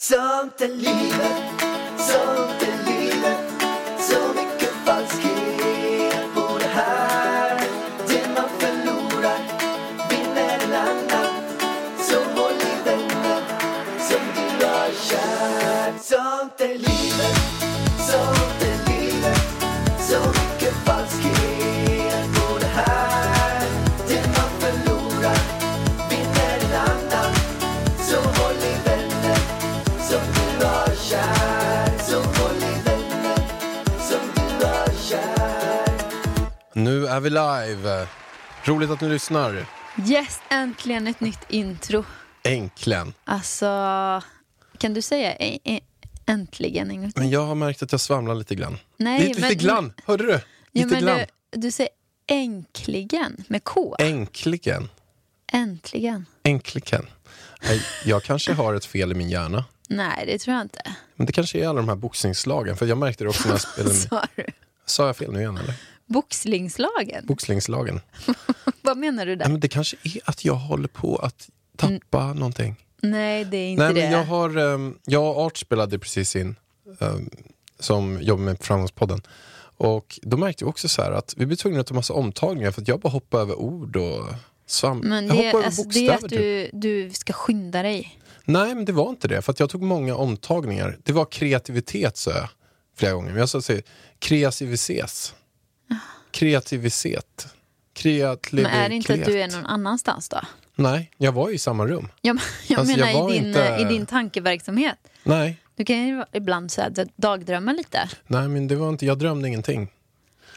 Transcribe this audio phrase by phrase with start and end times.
[0.00, 1.62] Sånt är livet,
[1.98, 2.62] sånt
[36.78, 38.06] Nu är vi live.
[38.64, 39.66] Roligt att ni lyssnar.
[40.08, 42.04] Yes, äntligen ett nytt intro.
[42.42, 43.12] Äntligen.
[43.24, 43.66] Alltså,
[44.78, 45.80] kan du säga ä- ä-
[46.26, 47.22] äntligen en gång till?
[47.22, 48.78] Men jag har märkt att jag svamlar lite grann.
[48.96, 49.92] Nej, lite, lite men- grann.
[50.06, 50.32] Hörde du?
[50.32, 50.38] Ja,
[50.72, 51.18] Lite men grann.
[51.50, 51.90] du, du säger
[52.26, 53.96] äntligen med K.
[53.98, 54.88] Äntligen.
[55.52, 56.26] Äntligen.
[56.42, 57.06] Äntligen.
[58.04, 59.64] Jag kanske har ett fel i min hjärna.
[59.88, 60.94] Nej, det tror jag inte.
[61.16, 62.76] Men det kanske är alla de här boxningslagen.
[62.76, 63.94] För jag märkte det också när jag spelade.
[63.94, 64.44] Sa du?
[64.86, 65.74] Sa jag fel nu igen eller?
[66.08, 67.26] Boxlingslagen?
[67.26, 68.00] Boxningslagen.
[68.82, 69.48] Vad menar du Nej, där?
[69.52, 72.76] men det kanske är att jag håller på att tappa någonting.
[73.02, 74.00] Nej, det är inte Nej, det.
[74.00, 76.56] men jag, har, um, jag och Art spelade precis in,
[77.00, 77.30] ehm,
[77.78, 79.22] som jobbar med Framgångspodden.
[79.76, 82.70] Och då märkte vi också så här att vi blev tvungna att ta massa omtagningar
[82.70, 84.26] för att jag bara hoppade över ord och
[84.66, 85.04] svamp.
[85.04, 86.24] Men jag det, hoppade över alltså, det är bokstäver.
[86.26, 86.70] att typ.
[86.72, 88.18] du, du ska skynda dig.
[88.44, 89.42] Nej, men det var inte det.
[89.42, 90.98] För jag tog många omtagningar.
[91.02, 92.48] Det var kreativitet, sa jag
[92.96, 93.30] flera gånger.
[93.30, 93.82] Men jag sa säga
[96.30, 97.46] Kreativitet.
[97.92, 98.62] Kreativ...
[98.62, 100.40] Men är det inte att du är någon annanstans då?
[100.74, 102.08] Nej, jag var ju i samma rum.
[102.20, 104.98] Jag, jag Alltså, menar jag i, din, inte- i din tankeverksamhet.
[105.22, 108.08] Nej, Du kan ju ibland så här, dagdrömma lite.
[108.26, 109.92] nej, men det var inte, jag drömde ingenting.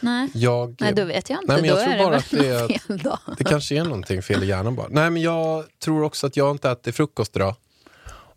[0.01, 1.53] Nej, Jag, Nej då vet jag inte.
[1.53, 3.19] Nej, men jag då tror är det bara att det är- fel då.
[3.37, 4.87] Det kanske är någonting fel i hjärnan bara.
[4.89, 7.55] Nej, men jag tror också att jag inte ätit frukost idag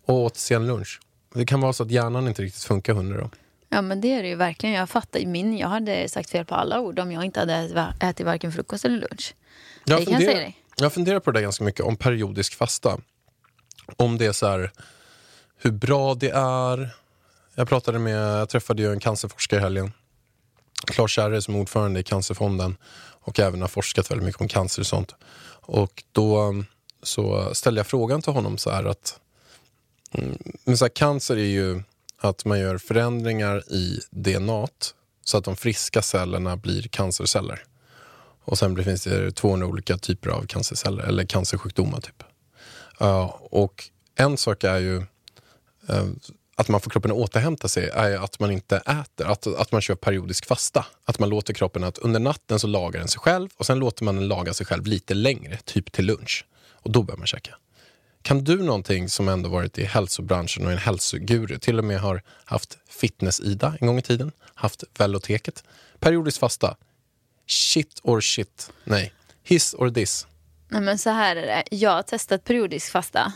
[0.07, 1.01] och åt sen lunch.
[1.35, 3.31] Det kan vara så att hjärnan inte riktigt funkar hundra då.
[3.75, 4.75] Ja men det är det ju verkligen.
[4.75, 5.59] Jag fattar min.
[5.59, 7.53] Jag hade sagt fel på alla ord om jag inte hade
[8.01, 9.35] ätit- varken frukost eller lunch.
[9.85, 10.57] Jag Det kan jag säga dig.
[10.77, 12.99] jag funderar på det ganska mycket, om periodisk fasta.
[13.97, 14.71] Om det är så här,
[15.57, 16.91] hur bra det är.
[17.55, 19.93] Jag pratade med, jag träffade ju en cancerforskare i helgen.
[20.87, 22.77] Claes Kärre som är ordförande i Cancerfonden
[23.21, 25.15] och även har forskat väldigt mycket om cancer och sånt.
[25.67, 26.67] Och då um,
[27.03, 29.21] så ställde jag frågan till honom så här att
[30.13, 31.83] mm, men så här, cancer är ju
[32.25, 34.69] att man gör förändringar i DNA
[35.25, 37.65] så att de friska cellerna blir cancerceller.
[38.45, 42.01] Och sen finns det 200 olika typer av cancerceller, eller cancersjukdomar.
[42.01, 42.23] Typ.
[43.03, 43.85] Uh, och
[44.17, 44.97] en sak är ju
[45.91, 46.05] uh,
[46.57, 49.81] att man får kroppen att återhämta sig, är att man inte äter, att, att man
[49.81, 50.87] kör periodisk fasta.
[51.05, 54.05] Att man låter kroppen att under natten så lagar den sig själv och sen låter
[54.05, 56.47] man den laga sig själv lite längre, typ till lunch.
[56.73, 57.55] Och då börjar man käka.
[58.25, 62.01] Kan du någonting som ändå varit i hälsobranschen och är en hälsoguru, till och med
[62.01, 65.65] har haft Fitness-Ida en gång i tiden, haft Velloteket,
[65.99, 66.77] periodisk fasta,
[67.47, 70.27] shit or shit, nej, hiss or this.
[70.69, 71.65] Nej men så här är det.
[71.71, 73.33] Jag har testat periodisk fasta.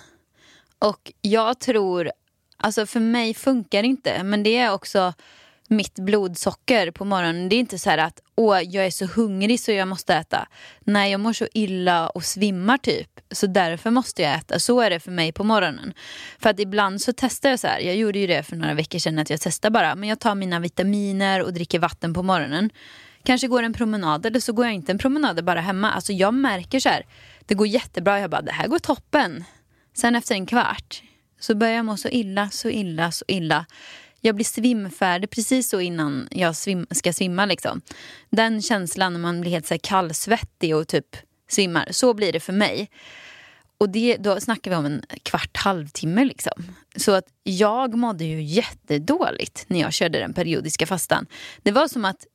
[0.78, 2.12] Och jag tror,
[2.56, 4.22] alltså för mig funkar det inte.
[4.22, 5.14] Men det är också
[5.68, 7.48] mitt blodsocker på morgonen.
[7.48, 10.48] Det är inte så här att åh, jag är så hungrig så jag måste äta.
[10.80, 13.20] Nej, jag mår så illa och svimmar typ.
[13.30, 14.58] Så därför måste jag äta.
[14.58, 15.92] Så är det för mig på morgonen.
[16.38, 17.80] För att ibland så testar jag så här.
[17.80, 19.94] Jag gjorde ju det för några veckor sedan att jag testar bara.
[19.94, 22.70] Men jag tar mina vitaminer och dricker vatten på morgonen.
[23.22, 25.90] Kanske går en promenad eller så går jag inte en promenad bara hemma.
[25.90, 27.06] Alltså jag märker så här.
[27.46, 28.20] Det går jättebra.
[28.20, 29.44] Jag bara, det här går toppen.
[29.96, 31.02] Sen efter en kvart
[31.40, 33.66] så börjar jag må så illa, så illa, så illa.
[34.20, 37.46] Jag blir svimfärdig precis så innan jag svim, ska svimma.
[37.46, 37.80] Liksom.
[38.30, 41.16] Den känslan när man blir helt så här kallsvettig och typ
[41.48, 41.88] svimmar.
[41.90, 42.90] Så blir det för mig.
[43.78, 46.64] Och det, då snackar vi om en kvart, halvtimme liksom.
[46.96, 51.26] Så att jag mådde ju jättedåligt när jag körde den periodiska fastan.
[51.62, 52.26] Det var som att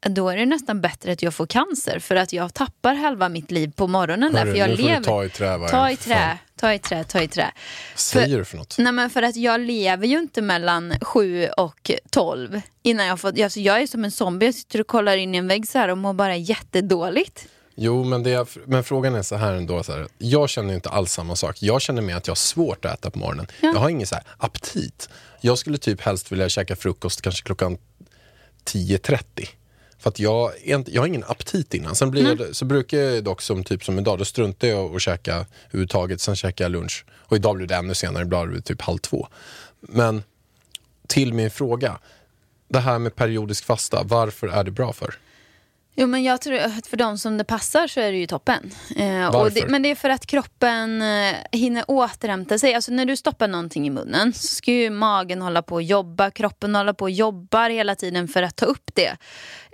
[0.00, 3.50] då är det nästan bättre att jag får cancer för att jag tappar halva mitt
[3.50, 4.38] liv på morgonen där.
[4.38, 5.04] Hörru, För jag nu får du lever...
[5.04, 5.68] ta i trä?
[5.68, 6.04] Ta i Fan.
[6.04, 7.50] trä, ta i trä, ta i trä.
[7.94, 8.74] Säger du för något?
[8.78, 13.42] Nej men för att jag lever ju inte mellan 7 och 12 innan jag får,
[13.42, 15.78] alltså jag är som en zombie, jag sitter och kollar in i en vägg så
[15.78, 17.48] här och mår bara jättedåligt.
[17.74, 19.82] Jo, men, det men frågan är så här ändå.
[19.82, 21.56] Så här, jag känner inte alls samma sak.
[21.62, 23.46] Jag känner mer att jag har svårt att äta på morgonen.
[23.60, 25.08] Jag har ingen så här aptit.
[25.40, 27.78] Jag skulle typ helst vilja käka frukost kanske klockan
[28.64, 29.48] 10.30.
[30.06, 30.52] För att jag,
[30.86, 31.94] jag har ingen aptit innan.
[31.94, 35.02] Sen blir jag, så brukar jag dock som typ som idag, då struntar jag att
[35.02, 36.20] käka överhuvudtaget.
[36.20, 37.04] Sen käkar jag lunch.
[37.10, 39.28] Och idag blir det ännu senare, ibland blir det typ halv två.
[39.80, 40.22] Men
[41.06, 41.98] till min fråga.
[42.68, 45.14] Det här med periodisk fasta, varför är det bra för?
[45.98, 48.70] Jo, men jag tror att för de som det passar så är det ju toppen.
[48.96, 52.74] Eh, och det, men det är för att kroppen eh, hinner återhämta sig.
[52.74, 56.30] Alltså när du stoppar någonting i munnen så ska ju magen hålla på att jobba,
[56.30, 59.16] kroppen hålla på och jobbar hela tiden för att ta upp det.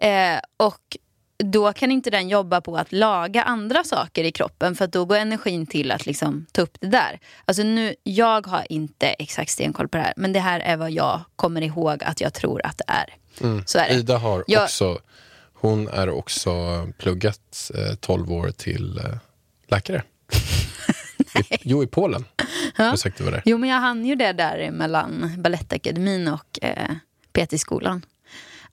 [0.06, 0.96] Eh, och
[1.44, 5.04] då kan inte den jobba på att laga andra saker i kroppen för att då
[5.04, 7.20] går energin till att liksom ta upp det där.
[7.44, 10.90] Alltså nu, jag har inte exakt stenkoll på det här men det här är vad
[10.90, 13.14] jag kommer ihåg att jag tror att det är.
[13.66, 13.94] Så är det.
[13.94, 14.98] Ida har Jag- också,
[15.62, 16.52] hon är också
[16.98, 19.04] pluggat eh, 12 år till eh,
[19.66, 20.02] läkare.
[21.50, 22.24] I, jo, i Polen.
[22.76, 22.96] Ja.
[23.02, 23.42] Det var det.
[23.44, 26.90] Jo, men jag hann ju det där mellan Balettakademin och eh,
[27.32, 28.06] PT-skolan.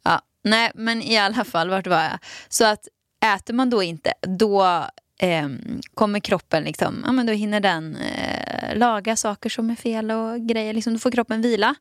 [0.03, 2.19] Ja, nej, men i alla fall, vart var jag?
[2.49, 2.87] Så att
[3.35, 4.85] äter man då inte, då
[5.19, 10.11] ehm, kommer kroppen liksom, ja men då hinner den eh, laga saker som är fel
[10.11, 11.75] och grejer, liksom, då får kroppen vila.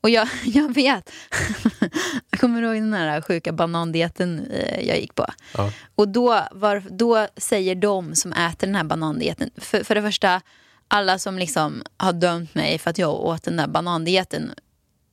[0.00, 1.12] Och jag, jag vet,
[2.30, 5.26] jag kommer ihåg den här sjuka banandieten eh, jag gick på.
[5.54, 5.72] Ja.
[5.94, 10.40] Och då, var, då säger de som äter den här banandieten, för, för det första,
[10.88, 14.52] alla som liksom har dömt mig för att jag åt den där banandieten,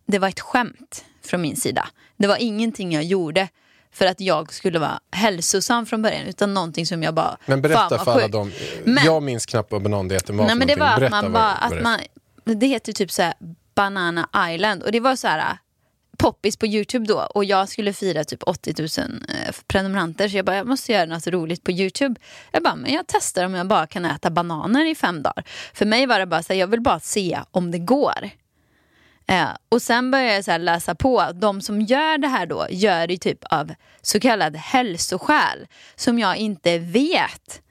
[0.06, 1.88] det var ett skämt från min sida.
[2.18, 3.48] Det var ingenting jag gjorde
[3.94, 7.38] för att jag skulle vara hälsosam från början, utan någonting som jag bara...
[7.46, 8.32] Men berätta för alla sjukt.
[8.32, 8.52] dem.
[8.84, 11.42] Men- Jag minns knappt vad banandieten var Nej, men det var att Berätta man vad-
[11.42, 12.00] bara, att man,
[12.44, 13.34] det heter typ så här
[13.76, 15.58] Banana Island och det var så här
[16.18, 18.88] poppis på Youtube då och jag skulle fira typ 80 000
[19.30, 22.16] eh, prenumeranter så jag bara, jag måste göra något roligt på Youtube.
[22.52, 25.44] Jag bara, men jag testar om jag bara kan äta bananer i fem dagar.
[25.74, 28.30] För mig var det bara så här, jag vill bara se om det går.
[29.28, 32.68] Eh, och sen började jag så här läsa på, de som gör det här då
[32.70, 37.62] gör det typ av så kallad hälsoskäl som jag inte vet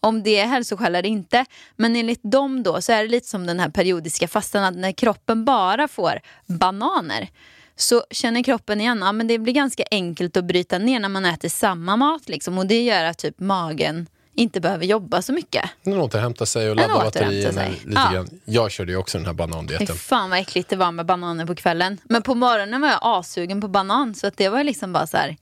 [0.00, 1.44] om det är hälsoskäl eller inte.
[1.76, 4.92] Men enligt dem då så är det lite som den här periodiska fastan att när
[4.92, 7.28] kroppen bara får bananer
[7.76, 11.24] så känner kroppen igen, ja men det blir ganska enkelt att bryta ner när man
[11.24, 12.58] äter samma mat liksom.
[12.58, 15.64] Och det gör att typ magen inte behöver jobba så mycket.
[15.82, 17.70] Den återhämtar sig och laddar batterierna sig.
[17.84, 18.10] lite Ja.
[18.12, 18.28] grann.
[18.44, 19.96] Jag körde ju också den här Fy banandieten.
[19.96, 21.98] fan vad äckligt det var med bananer på kvällen.
[22.04, 25.16] Men på morgonen var jag asugen på banan så att det var liksom bara så
[25.16, 25.36] här.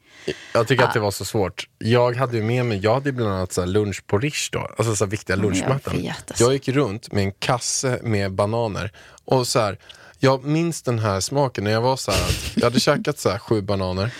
[0.55, 1.69] Jag tycker att det var så svårt.
[1.79, 4.97] Jag hade ju med mig, jag hade bland annat så lunch på Rish då, alltså
[4.97, 6.45] så viktiga men jag vet, alltså.
[6.45, 8.93] Jag gick runt med en kasse med bananer
[9.25, 9.79] och så här,
[10.19, 13.31] jag minns den här smaken när jag var så här att jag hade käkat så
[13.31, 14.11] här sju bananer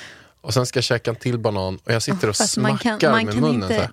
[0.41, 3.13] och sen ska jag käka en till banan och jag sitter och man smackar kan-
[3.13, 3.63] man med kan munnen.
[3.63, 3.91] inte-.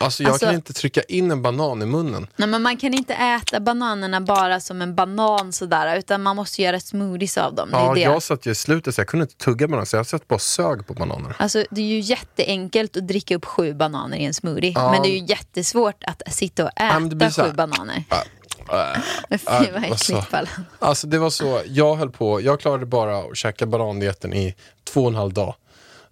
[0.00, 2.26] Alltså jag Alltså- kan inte trycka in en banan i munnen.
[2.36, 6.62] Nej men man kan inte äta bananerna bara som en banan sådär utan man måste
[6.62, 7.70] göra smoothies av dem.
[7.70, 8.00] Det Ja, det.
[8.00, 10.34] jag satt ju i slutet så jag kunde inte tugga banan så jag satt bara
[10.34, 11.34] och sög på bananerna.
[11.38, 14.72] Alltså, det är ju jätteenkelt att dricka upp sju bananer i en smoothie.
[14.74, 14.90] Ja.
[14.92, 18.04] Men det är ju jättesvårt att sitta och Ja, det äta sju bananer.
[18.10, 20.66] Äh, Men Fy vad vad så- äckligt Pallan.
[20.78, 24.54] Alltså det var så, jag höll på, jag klarade bara att käka banandieten i
[24.84, 25.54] två och en halv dag.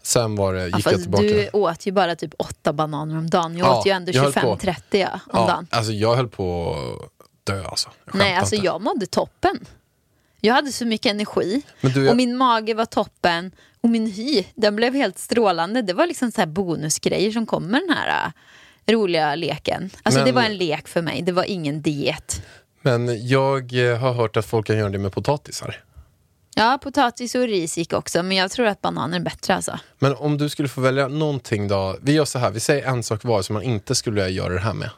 [0.07, 1.23] Sen var det, gick Ja, jag tillbaka.
[1.25, 3.57] du åt ju bara typ åtta bananer om dagen.
[3.57, 4.57] Jag Ja, åt ju ändå jag höll på.
[4.57, 5.67] 25-30 ja, om ja, dagen.
[5.71, 6.71] alltså jag höll på
[7.05, 7.13] att
[7.45, 7.89] dö alltså.
[8.15, 8.67] Nej, alltså inte.
[8.67, 9.67] jag mådde toppen.
[10.41, 14.45] Jag hade så mycket energi du, jag- och min mage var toppen och min hy,
[14.55, 15.83] den blev helt strålande.
[15.83, 18.33] Det var liksom så här bonusgrejer som kom med den här
[18.87, 19.91] äh, roliga leken.
[20.03, 22.43] Alltså Men- det var en lek för mig, det var ingen diet.
[22.83, 25.83] Men jag eh, har hört att folk kan göra det med potatisar.
[26.59, 29.79] Ja, potatis och ris gick också, men jag tror att bananer är bättre alltså.
[29.99, 33.03] Men om du skulle få välja någonting då, vi gör så här, vi säger en
[33.03, 34.91] sak var som man inte skulle göra det här med.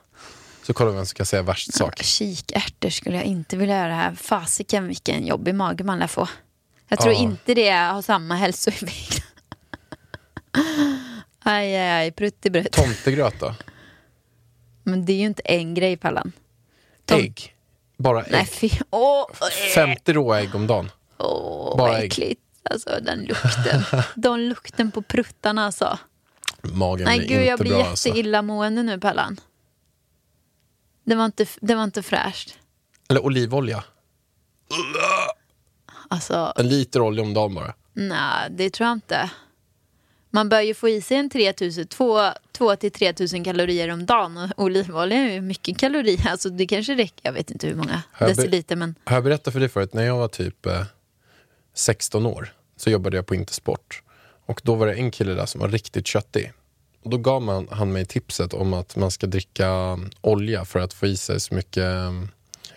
[0.62, 2.02] Så kollar vi vem som kan säga värst sak.
[2.02, 4.14] Kikärtor skulle jag inte vilja göra det här.
[4.14, 6.28] Fasiken vilken jobbig mage man lär få.
[6.88, 7.20] Jag tror Ja.
[7.20, 9.22] inte det har samma hälsoeffekt.
[11.42, 12.72] aj, aj, aj, pruttibrutt.
[12.72, 13.54] Tomtegröt då?
[14.82, 16.32] Men det är ju inte en grej Pallan.
[17.04, 17.54] Tom- Ägg.
[17.96, 18.32] Bara ägg.
[18.32, 19.26] Nej fy, åh,
[19.74, 20.90] 50 råa ägg om dagen.
[21.18, 22.04] Åh bara vad ägg.
[22.06, 22.40] äckligt.
[22.70, 23.82] Alltså den lukten.
[24.14, 25.98] Den lukten på pruttarna alltså.
[26.62, 28.08] Magen Nej blir gud jag inte blir bra alltså.
[28.08, 29.40] jätteillamående nu Pallan.
[31.04, 32.58] Det var inte, det var inte fräscht.
[33.08, 33.84] Eller olivolja.
[36.08, 37.74] Alltså En liter olja om dagen bara.
[37.92, 39.30] Nej, det tror jag inte.
[40.30, 41.86] Man bör ju få i sig en 3000,
[42.52, 44.36] 2 till 3000 kalorier om dagen.
[44.56, 46.28] Och olivolja är ju mycket kalorier.
[46.30, 48.76] Alltså det kanske räcker, jag vet inte hur många jag be- deciliter.
[48.76, 50.82] Men Har jag berättat för dig förut, när jag var typ eh,
[51.78, 54.02] 16 år så jobbade jag på Intersport.
[54.46, 56.52] Och då var det en kille där som var riktigt köttig.
[57.02, 60.78] Och då gav man, han mig tipset om att man ska dricka mm, olja för
[60.78, 62.28] att få i sig så mycket mm,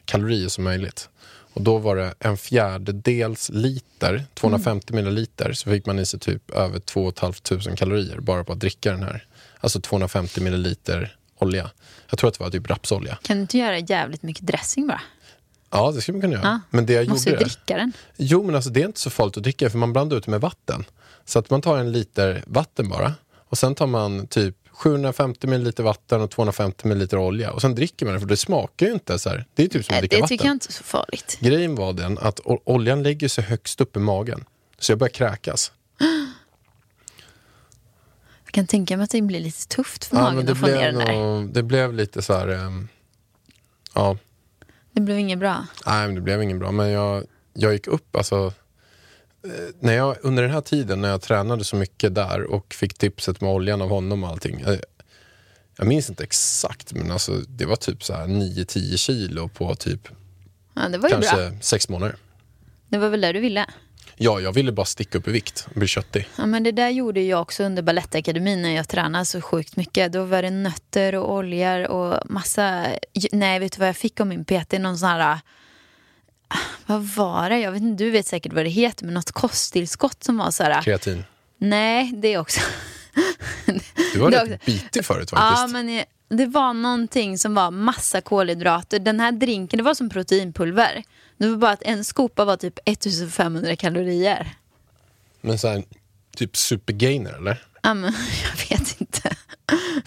[0.06, 1.10] kalorier som möjligt.
[1.54, 6.52] Och då var det en fjärdedels liter, 250 milliliter, så fick man i sig typ
[6.52, 9.26] över 2 500 kalorier bara på att dricka den här.
[9.60, 11.72] Alltså 250 milliliter olja.
[12.10, 13.18] Jag tror att det var typ rapsolja.
[13.22, 15.02] kan du inte göra jävligt mycket dressing bara?
[15.72, 16.44] Ja, det skulle man kunna göra.
[16.48, 16.60] Ja.
[16.70, 17.44] Men det jag Måste gjorde...
[17.44, 17.94] dricka den.
[18.18, 20.32] Jo, men alltså det är inte så farligt att dricka för man blandar ut det
[20.32, 20.86] med vatten.
[21.26, 25.72] Så att man tar en liter vatten bara Och sen tar man typ 750 ml
[25.78, 29.20] vatten och 250 ml olja och sen dricker man det för det smakar ju inte
[29.20, 29.46] så här.
[29.56, 30.38] Det är typ som att dricka det vatten.
[30.38, 31.38] tycker jag inte är så farligt.
[31.42, 34.46] Grejen var den att oljan lägger sig högst upp i magen.
[34.80, 35.72] Så jag börjar kräkas.
[38.46, 40.66] Jag kan tänka mig att det blir lite tufft för Ja, magen det, att få
[40.68, 40.96] ner den
[41.48, 41.54] där.
[41.54, 42.48] det blev lite så här...
[42.48, 42.88] ehm,
[43.96, 44.18] ja,
[44.94, 45.66] Det blev inget bra.
[45.86, 46.72] nej, men det blev ingen bra.
[46.72, 48.54] Men jag, jag gick upp, alltså...
[49.46, 52.98] eh, När jag, under den här tiden när jag tränade så mycket där och fick
[52.98, 54.60] tipset med oljan av honom och allting.
[54.62, 54.76] eh,
[55.78, 60.08] Jag minns inte exakt, men alltså, det var typ så här 9-10 kilo på typ
[60.74, 61.10] Ja, ju bra.
[61.10, 62.16] kanske sex månader.
[62.90, 63.66] Det var väl det du ville.
[64.24, 66.28] Ja, jag ville bara sticka upp i vikt och bli köttig.
[66.36, 70.12] Ja, men det där gjorde jag också under Balettakademin när jag tränade så sjukt mycket.
[70.14, 72.86] Då var det nötter och oljor och massa...
[73.32, 74.72] Nej, vet du vad jag fick av min PT?
[74.80, 75.20] Någon sån här...
[76.48, 77.60] ah, Vad var det?
[77.60, 80.64] Jag vet inte, du vet säkert vad det heter, men något kosttillskott som var så
[80.64, 80.82] här...
[80.82, 81.24] Kreatin.
[81.58, 82.62] Nej, det också.
[84.14, 85.74] Du var rätt bitig förut Ja, faktiskt.
[85.74, 86.04] men eh,
[86.38, 89.00] det var någonting som var massa kolhydrater.
[89.00, 91.04] Den här drinken, det var som proteinpulver.
[91.38, 94.56] Det var bara att en skopa var typ 1500 kalorier.
[95.42, 95.84] Men så här,
[96.36, 97.64] typ supergainer eller?
[97.82, 98.14] Ja, men,
[98.70, 99.36] jag vet inte.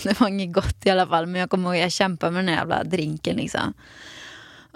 [0.02, 1.26] Det var inget gott i alla fall.
[1.26, 3.36] Men jag kommer ihåg att jag kämpade med den här jävla drinken.
[3.36, 3.74] Liksom.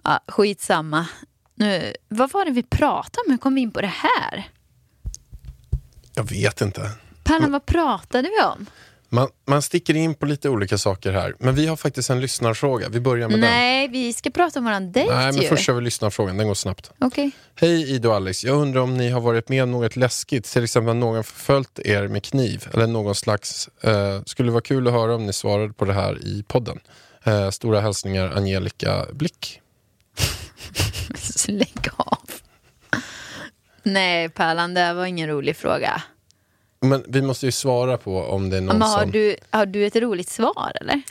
[0.05, 1.07] Ja, skitsamma.
[1.55, 3.31] Nu, vad var det vi pratade om?
[3.33, 4.49] Hur kom vi in på det här?
[6.15, 6.91] Jag vet inte.
[7.25, 8.67] Pärlan, vad pratade vi om?
[9.11, 11.35] Man, man sticker in på lite olika saker här.
[11.39, 12.89] Men vi har faktiskt en lyssnarfråga.
[12.89, 15.19] Vi börjar med Nej, vi ska prata om våran dejt den.
[15.19, 15.49] Nej, men ju.
[15.49, 16.37] först kör vi lyssnarfrågan.
[16.37, 16.91] Den går snabbt.
[16.99, 17.31] Okej.
[17.55, 18.45] Hej Ida och Alex.
[18.45, 21.79] Jag undrar om ni har varit med om något läskigt, till exempel att någon förföljt
[21.79, 23.69] er med kniv eller någon slags...
[23.81, 26.81] Eh, skulle vara kul att höra om ni svarade på det här i podden.
[27.25, 29.61] Eh, stora hälsningar Angelica Blick.
[31.49, 32.31] Lägg av.
[33.83, 36.03] Nej, Pärlan, det var ingen rolig fråga.
[36.81, 39.11] Men vi måste ju svara på om det är någon Men har, som...
[39.11, 41.03] du, har du ett roligt svar, eller?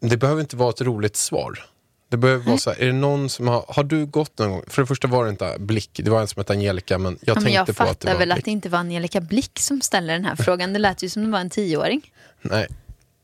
[0.00, 1.64] Det behöver inte vara ett roligt svar.
[2.10, 3.64] Det behöver vara så här, är det någon som har...
[3.68, 4.62] Har du gått någon gång?
[4.66, 7.28] För det första var det inte Blick, det var en som hette Angelica, men jag
[7.28, 8.38] Ja, men tänkte jag på att det fattar var väl Blick.
[8.38, 10.72] att det inte var Angelica Blick som ställde den här frågan.
[10.72, 12.12] Det lät ju som det var en tioåring.
[12.42, 12.66] Nej,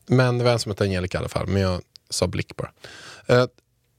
[0.07, 2.71] men det var en som hette Angelica i alla fall, men jag sa Blick bara.
[3.27, 3.45] Eh,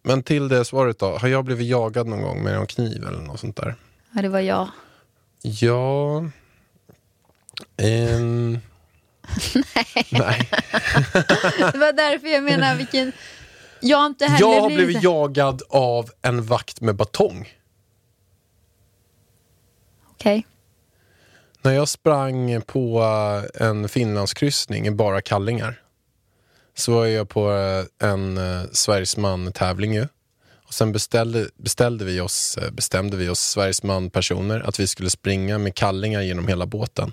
[0.02, 3.18] men till det svaret då, har jag blivit jagad någon gång med en kniv eller
[3.20, 3.74] något sånt där?
[4.12, 4.68] Ja, det var jag.
[5.42, 6.24] Ja...
[7.76, 8.58] ehm,
[10.10, 10.48] nej.
[11.72, 13.12] Det var därför jag menar vilken...
[13.80, 15.02] Jag har inte heller Jag har blivit...
[15.02, 17.48] jagad av en vakt med batong.
[20.10, 20.46] Okej.
[21.62, 23.02] När jag sprang på
[23.60, 25.80] eh, en Finlandskryssning i bara kallingar
[26.74, 30.08] så var jag på eh, en uh, Sveriges man-tävling ju.
[30.66, 35.10] Och sen beställde, beställde vi oss, eh, bestämde vi oss Sveriges man-personer att vi skulle
[35.10, 37.12] springa med kallingar genom hela båten.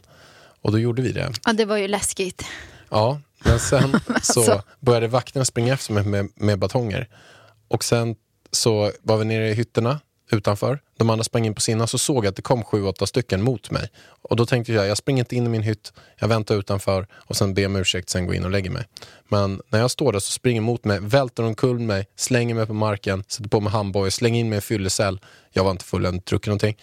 [0.63, 1.32] Och då gjorde vi det.
[1.46, 2.46] Ja, det var ju läskigt.
[2.89, 3.91] Ja, men sen
[4.22, 4.62] så Alltså.
[4.79, 7.08] började vakterna springa efter mig med, med batonger.
[7.67, 8.15] Och sen
[8.51, 10.00] så var vi nere i hytterna
[10.32, 10.79] utanför.
[10.98, 13.41] De andra sprang in på sina så såg jag att det kom sju, åtta stycken
[13.41, 13.89] mot mig.
[14.05, 17.38] Och då tänkte jag, jag springer inte in i min hytt, jag väntar utanför och
[17.38, 18.84] sen ber om ursäkt, sen går in och lägger mig.
[19.29, 22.74] Men när jag står där så springer mot mig, välter omkull mig, slänger mig på
[22.74, 25.20] marken, sätter på mig handbojor, slänger in mig i en fyllecell.
[25.51, 26.77] Jag var inte full än, druckit någonting.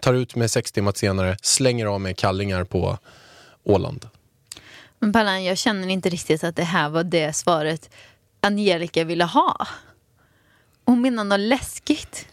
[0.00, 2.98] Tar ut mig sex timmar senare, slänger av mig kallingar på
[3.64, 4.08] Åland.
[4.98, 7.90] Men Pallan, jag känner inte riktigt att det här var det svaret
[8.40, 9.66] Angelica ville ha.
[10.84, 12.26] Hon menar något läskigt.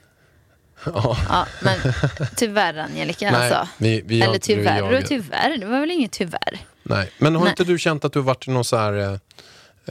[0.85, 1.17] Ja.
[1.29, 1.79] Ja, men
[2.35, 3.73] tyvärr Angelica Nej, alltså.
[3.77, 5.57] vi- vi Eller tyvärr och tyvärr.
[5.57, 6.59] Det var väl inget tyvärr.
[6.83, 7.49] Nej, men har Nej.
[7.49, 9.13] inte du känt att du varit i någon så här eh,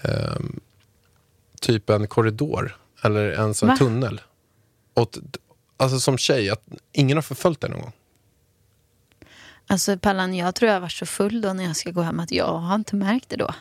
[0.05, 0.37] eh,
[1.61, 3.77] typ en korridor eller en sån Va?
[3.77, 4.21] tunnel?
[4.95, 5.19] Och,
[5.77, 7.93] alltså som tjej, att ingen har förföljt dig någon gång?
[9.71, 12.33] Alltså Pallan, jag tror jag varit så full då när jag ska gå hem att
[12.33, 13.55] jag har inte märkt det då.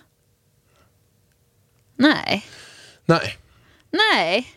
[1.95, 2.45] Nej,
[3.05, 3.37] Nej.
[3.91, 4.47] nej.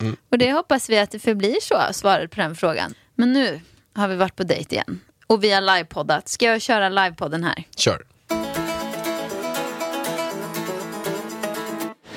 [0.00, 0.16] Mm.
[0.28, 2.94] Och det hoppas vi att det förblir så, svaret på den frågan.
[3.14, 3.60] Men nu
[3.94, 5.00] har vi varit på dejt igen.
[5.26, 6.28] Och vi har livepoddat.
[6.28, 7.64] Ska jag köra livepodden här?
[7.76, 8.06] Kör.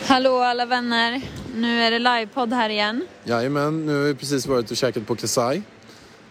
[0.06, 1.22] Hallå alla vänner.
[1.56, 3.08] Nu är det livepodd här igen.
[3.24, 5.62] Jajamän, nu har vi precis varit och käkat på Kasai.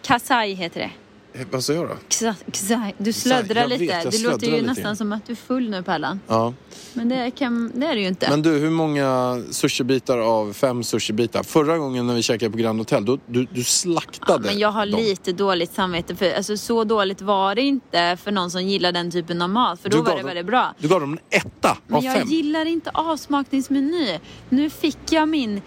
[0.02, 0.90] Kasai heter det.
[1.34, 1.94] Eh, Vad sa jag då?
[2.08, 2.94] Ksa- Kasai.
[2.98, 3.92] Du slöddrar jag vet, lite.
[4.04, 6.20] jag det låter ju lite nästan som att du är full nu Pärlan.
[6.26, 6.54] Ja.
[6.94, 8.30] Men det, kan, det är det ju inte.
[8.30, 11.42] Men du, hur många sushibitar av fem sushibitar?
[11.42, 14.86] Förra gången när vi käkade på Grand Hotel, då, du, du slaktade Men jag har
[14.86, 15.00] dem.
[15.00, 19.10] lite dåligt samvete för alltså, så dåligt var det inte för någon som gillar den
[19.10, 19.80] typen av mat.
[19.80, 20.74] För då Du var det dem- väldigt bra.
[20.78, 22.28] Du gav dem en etta Men av jag fem.
[22.28, 24.18] gillar inte avsmakningsmeny.
[24.48, 25.62] Nu fick jag min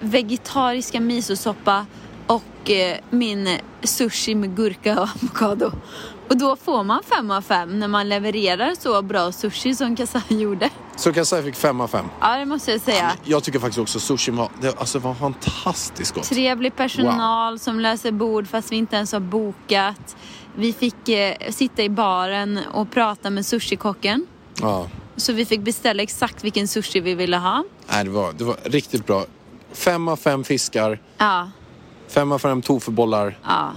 [0.00, 1.86] vegetariska misosoppa
[2.28, 5.72] och eh, min sushi med gurka och avokado.
[6.28, 10.22] Och då får man fem av fem när man levererar så bra sushi som Kasai
[10.28, 10.70] gjorde.
[10.96, 12.04] Så Kasai fick fem av fem.
[12.20, 13.12] Ja, det måste jag säga.
[13.24, 16.24] Jag tycker faktiskt också sushi var, det, alltså, var fantastiskt gott.
[16.24, 20.16] Trevlig personal som löser bord fast vi inte ens har bokat.
[20.54, 24.26] Vi fick eh, sitta i baren och prata med sushikocken.
[24.60, 24.86] Ja.
[25.16, 27.64] Så vi fick beställa exakt vilken sushi vi ville ha.
[27.92, 29.24] Nej, det, var, det var riktigt bra.
[29.72, 31.50] Fem av fem fiskar, Ja,
[32.08, 33.38] fem av fem tofubollar.
[33.44, 33.72] ja.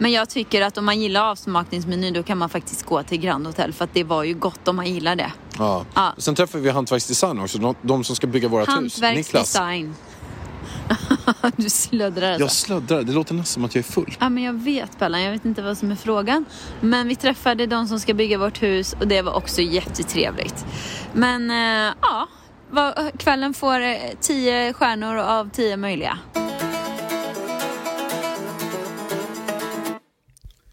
[0.00, 3.46] Men jag tycker att om man gillar avsmakningsmeny då kan man faktiskt gå till Grand
[3.46, 5.32] Hotel för att det var ju gott om man gillar det.
[5.58, 5.84] Ja.
[5.94, 6.14] Ja.
[6.18, 8.74] Sen träffade vi Hantverksdesign också, de, de som ska bygga vårt hus.
[8.74, 9.94] Hantverksdesign.
[11.56, 12.42] du slöddrar alltså.
[12.42, 14.16] Jag slöddrar, det låter nästan som att jag är full.
[14.20, 16.44] Ja men jag vet Bellan, jag vet inte vad som är frågan.
[16.80, 20.66] Men vi träffade de som ska bygga vårt hus och det var också jättetrevligt.
[21.12, 22.28] Men eh, ja,
[23.18, 26.18] kvällen får eh, tio stjärnor av tio möjliga.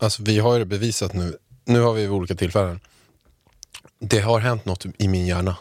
[0.06, 1.38] Alltså vi har ju det bevisat nu.
[1.66, 2.80] Nu har vi vid olika tillfällen.
[4.00, 5.58] Det har hänt något i min hjärna.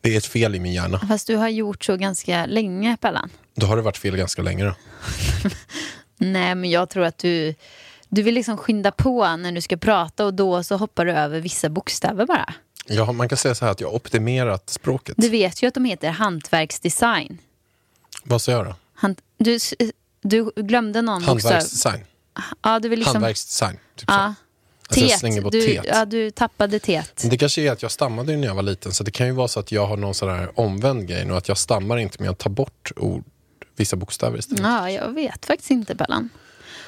[0.00, 1.00] Det är ett fel i min hjärna.
[1.08, 3.30] Fast du har gjort så ganska länge Bellan.
[3.54, 4.74] Då har det varit fel ganska länge då.
[6.16, 7.54] Nej men jag tror att du,
[8.08, 11.40] du vill liksom skynda på när du ska prata och då så hoppar du över
[11.40, 12.54] vissa bokstäver bara.
[12.86, 15.14] Ja, man kan säga så här att jag har optimerat språket.
[15.18, 17.38] Du vet ju att de heter hantverksdesign.
[18.24, 18.74] Vad sa jag då?
[18.94, 19.58] Hant, du,
[20.20, 21.52] du glömde någon bokstav.
[21.52, 22.04] Hantverksdesign.
[22.62, 23.14] Ja, du vill liksom...
[23.14, 23.78] Hantverksdesign.
[23.96, 24.04] Typ.
[24.08, 24.34] Ja.
[24.90, 25.84] Alltså jag slänger bort du, tet.
[25.88, 27.24] ja, du tappade tet.
[27.30, 29.48] Det kanske är att jag stammade när jag var liten så det kan ju vara
[29.48, 32.26] så att jag har någon sån här omvänd grej nu att jag stammar inte men
[32.26, 33.24] jag tar bort ord,
[33.76, 34.62] vissa bokstäver istället.
[34.64, 36.28] Ja, jag vet faktiskt inte Bellan.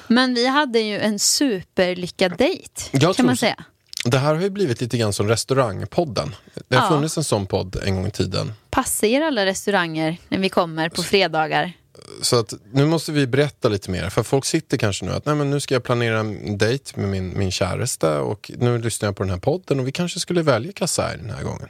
[0.07, 3.63] Men vi hade ju en superlyckad dejt, Jag kan man säga.
[4.05, 6.35] Det här har ju blivit lite grann som restaurangpodden.
[6.67, 6.89] Det har Ja.
[6.89, 8.53] funnits en sån podd en gång i tiden.
[8.69, 11.73] Passa er alla restauranger när vi kommer på fredagar.
[12.21, 14.09] Så att nu måste vi berätta lite mer.
[14.09, 17.09] För folk sitter kanske nu att Nej, men nu ska jag planera en dejt med
[17.09, 20.41] min, min käraste och nu lyssnar jag på den här podden och vi kanske skulle
[20.41, 21.69] välja Kasai den här gången.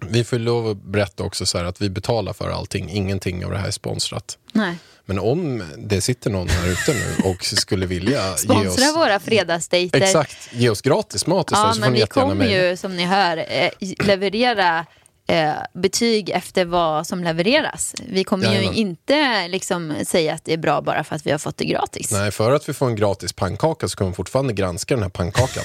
[0.00, 2.90] Vi får lov att berätta också så att vi betalar för allting.
[2.90, 4.38] Ingenting av det här är sponsrat.
[4.52, 4.76] Nej.
[5.08, 8.96] Men om det sitter någon här ute nu och skulle vilja ge Sponsra oss...
[8.96, 10.00] våra fredagsdejter.
[10.00, 12.96] Exakt, ge oss gratis mat istället Ja, så får men ni vi kommer ju som
[12.96, 13.70] ni hör eh,
[14.06, 14.86] leverera
[15.28, 17.94] eh, betyg efter vad som levereras.
[18.08, 18.74] Vi kommer ju Jajamän.
[18.74, 22.12] inte liksom säga att det är bra bara för att vi har fått det gratis.
[22.12, 25.10] Nej, för att vi får en gratis pannkaka så kommer vi fortfarande granska den här
[25.10, 25.64] pannkakan.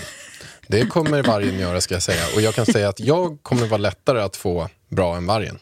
[0.67, 2.23] Det kommer vargen göra ska jag säga.
[2.35, 5.59] Och jag kan säga att jag kommer vara lättare att få bra än vargen.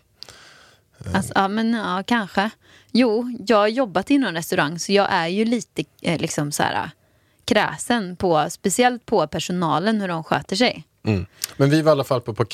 [1.14, 2.50] Alltså, ja, men ja, kanske.
[2.92, 6.90] Jo, jag har jobbat inom restaurang så jag är ju lite eh, liksom så här,
[7.46, 10.84] kräsen på, speciellt på personalen hur de sköter sig.
[11.04, 11.26] Mm.
[11.58, 12.46] Men vi var i alla fall på, på,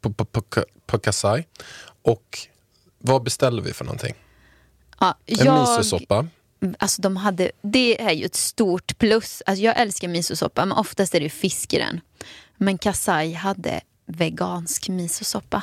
[0.00, 0.42] på, på, på,
[0.86, 1.46] på Kasai.
[2.02, 2.38] Och
[2.98, 4.14] vad beställde vi för någonting?
[5.00, 6.26] Ja, En misosoppa.
[6.78, 9.42] Alltså de hade, det är ju ett stort plus.
[9.46, 12.00] Alltså jag älskar misosoppa men oftast är det fisk i den.
[12.56, 15.62] Men Kasai hade vegansk misosoppa.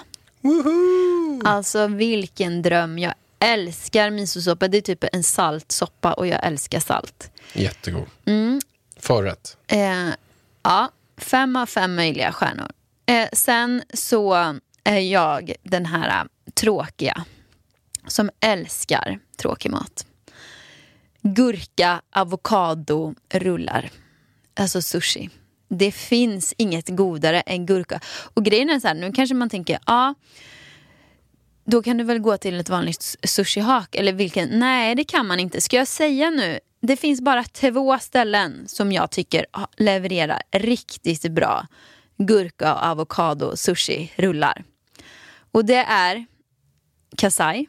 [1.46, 3.00] Alltså vilken dröm.
[3.00, 4.68] Jag älskar misosoppa.
[4.68, 7.32] Det är typ en saltsoppa och jag älskar salt.
[7.54, 8.06] Jättegod.
[8.26, 8.62] Mm.
[8.98, 9.58] Förrätt.
[9.68, 10.10] Eh,
[10.64, 12.72] ja, fem av fem möjliga stjärnor.
[13.06, 14.34] Eh, sen så
[14.84, 17.26] är jag den här eh, tråkiga
[18.08, 20.06] som älskar tråkig mat.
[21.22, 23.90] Gurka, avokado, rullar.
[24.56, 25.30] Alltså sushi.
[25.68, 28.00] Det finns inget godare än gurka.
[28.34, 30.14] Och grejen är så här, nu kanske man tänker, ja,
[31.66, 34.50] då kan du väl gå till ett vanligt sushihak eller vilken?
[34.60, 35.62] Nej, det kan man inte.
[35.62, 36.60] Ska jag säga nu?
[36.86, 39.46] Det finns bara två ställen som jag tycker
[39.78, 41.68] levererar riktigt bra
[42.18, 44.64] gurka och avokado sushi rullar.
[45.52, 46.26] Och det är
[47.18, 47.68] Kasai.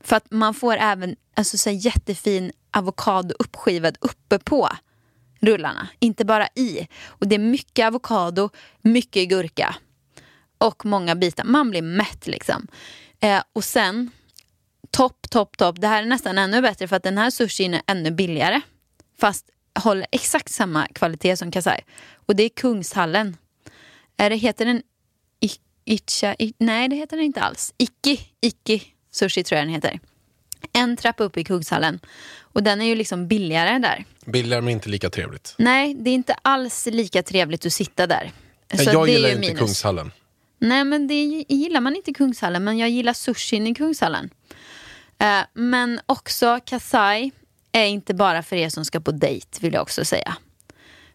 [0.00, 4.68] För att man får även alltså, så jättefin avokado uppskivad uppe på
[5.40, 6.88] rullarna, inte bara i.
[7.06, 8.50] Och det är mycket avokado,
[8.80, 9.76] mycket gurka
[10.58, 11.44] och många bitar.
[11.44, 12.66] Man blir mätt liksom.
[13.20, 14.10] Eh, och sen,
[14.90, 15.80] topp, topp, topp.
[15.80, 18.60] Det här är nästan ännu bättre för att den här sushin är ännu billigare.
[19.20, 19.46] Fast
[19.78, 21.80] håller exakt samma kvalitet som Kasai.
[22.26, 23.36] Och det är Kungshallen.
[24.16, 24.82] Är det, heter den
[25.40, 25.50] I-
[25.94, 26.34] Icha?
[26.38, 27.74] I, nej, det heter den inte alls.
[27.78, 30.00] Iki, Iki sushi tror jag den heter.
[30.72, 32.00] En trappa upp i Kungshallen.
[32.38, 34.04] Och den är ju liksom billigare där.
[34.24, 35.54] Billigare men inte lika trevligt.
[35.58, 38.32] Nej, det är inte alls lika trevligt att sitta där.
[38.74, 39.58] Så jag det är gillar ju inte minus.
[39.58, 40.12] Kungshallen.
[40.58, 41.14] Nej, men det
[41.48, 44.30] gillar man inte i Kungshallen, men jag gillar sushin i Kungshallen.
[45.20, 47.32] Eh, men också Kasai
[47.72, 50.36] är inte bara för er som ska på dejt, vill jag också säga.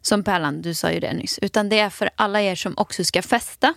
[0.01, 1.39] Som Pärlan, du sa ju det nyss.
[1.39, 3.73] Utan det är för alla er som också ska festa.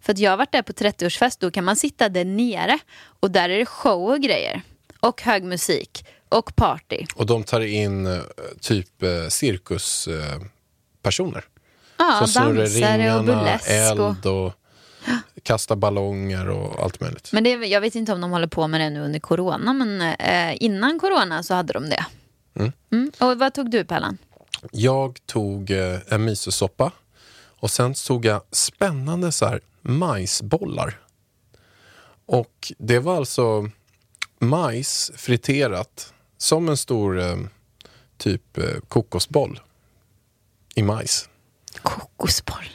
[0.00, 2.78] För att jag har varit där på 30-årsfest, då kan man sitta där nere
[3.20, 4.62] och där är det show och grejer.
[5.00, 7.06] Och hög musik och party.
[7.14, 8.20] Och de tar in eh,
[8.60, 10.08] typ eh, cirkus...
[10.08, 10.40] Eh,
[11.06, 11.44] personer.
[11.96, 13.70] Ja, Så dansare och burlesk.
[13.70, 14.52] Eld och
[15.42, 17.28] kasta ballonger och allt möjligt.
[17.32, 20.00] Men det, jag vet inte om de håller på med det nu under corona, men
[20.00, 22.06] eh, innan corona så hade de det.
[22.90, 23.12] Mm.
[23.18, 24.18] Och vad tog du Pellan?
[24.72, 26.92] Jag tog eh, en misosoppa
[27.60, 31.00] och sen tog jag spännande så här majsbollar.
[32.26, 33.70] Och det var alltså
[34.38, 37.36] majs friterat som en stor eh,
[38.16, 39.60] typ eh, kokosboll
[40.74, 41.28] i majs.
[41.82, 42.68] Kokosboll.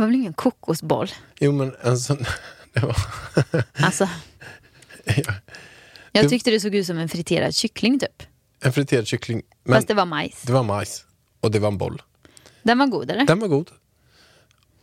[0.00, 1.08] Var väl ingen kokosboll?
[1.40, 2.16] Jo men en sån,
[2.72, 2.96] det var,
[3.82, 4.08] Alltså,
[5.04, 5.34] ja,
[6.12, 8.22] jag tyckte det såg ut som en friterad kyckling typ.
[8.60, 9.42] en friterad kyckling.
[9.64, 10.42] Men Fast det var majs.
[10.42, 11.04] det var majs
[11.40, 12.02] och det var en boll.
[12.62, 13.24] Den var god eller?
[13.26, 13.70] Den var god.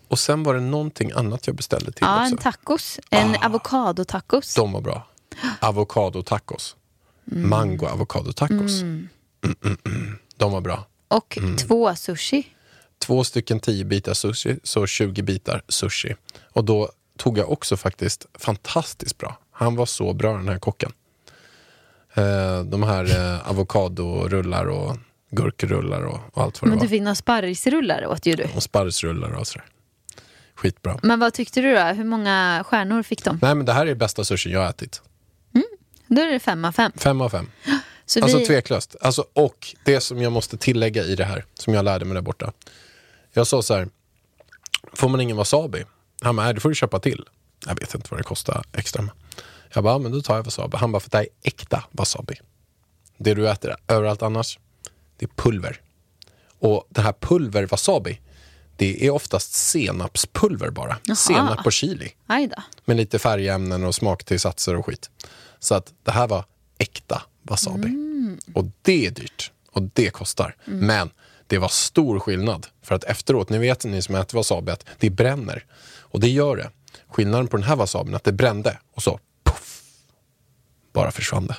[0.07, 2.31] Och sen var det någonting annat jag beställde till ja, också.
[2.31, 2.99] en tacos.
[3.09, 4.53] En avokadotacos.
[4.55, 5.07] De var bra.
[5.59, 6.75] Avocado tacos.
[7.25, 8.81] Mango avocado tacos.
[8.81, 9.09] Mm.
[9.43, 10.17] Mm, mm.
[10.37, 10.85] De var bra.
[11.07, 11.57] Och Mm.
[11.57, 12.47] två sushi.
[12.99, 16.15] Två stycken 10 bitar sushi, så 20 bitar sushi.
[16.53, 19.37] Och då tog jag också faktiskt fantastiskt bra.
[19.51, 20.91] Han var så bra den här kocken.
[22.13, 24.97] Eh, de här eh, avokadorullar och
[25.31, 26.89] gurkrullar och, och allt vad det Men du var.
[26.89, 28.47] fick några sparrisrullar åt ju du.
[28.55, 29.65] Och sparrisrullar och sådär.
[30.55, 30.99] Skitbra.
[31.03, 31.81] Men vad tyckte du då?
[31.81, 33.39] Hur många stjärnor fick de?
[33.41, 35.01] Nej men det här är bästa sushi jag har ätit.
[36.09, 36.91] Då är det fem av fem.
[36.95, 37.49] Fem av fem.
[38.05, 38.45] Så Alltså vi...
[38.45, 38.95] tveklöst.
[39.01, 42.21] Alltså, och det som jag måste tillägga i det här, som jag lärde mig där
[42.21, 42.51] borta.
[43.37, 43.87] Jag sa så här,
[44.93, 45.83] får man ingen wasabi?
[46.21, 47.25] Han bara, "Nej, det får du köpa till.
[47.65, 49.09] Jag vet inte vad det kostar extra.
[49.73, 50.77] Jag bara, "Ja, men då tar jag wasabi.
[50.77, 52.35] Han bara, för det här är äkta wasabi.
[53.17, 54.59] Det du äter överallt annars,
[55.17, 55.81] det är pulver.
[56.59, 58.21] Och det här pulver wasabi,
[58.75, 60.97] det är oftast senapspulver bara.
[61.03, 61.15] Jaha.
[61.15, 62.63] Senap och chili Aj då.
[62.85, 65.09] med lite färgämnen och smaktillsatser och skit.
[65.59, 66.45] Så att det här var
[66.77, 67.87] äkta wasabi.
[68.53, 70.55] Och det är dyrt och det kostar.
[70.65, 71.09] Men
[71.47, 72.67] det var stor skillnad.
[72.81, 75.65] För att efteråt, ni vet ni som äter wasabi att det bränner.
[76.01, 76.69] Och det gör det.
[77.07, 79.81] Skillnaden på den här wasabin är att det brände och så puff,
[80.93, 81.57] bara försvann det.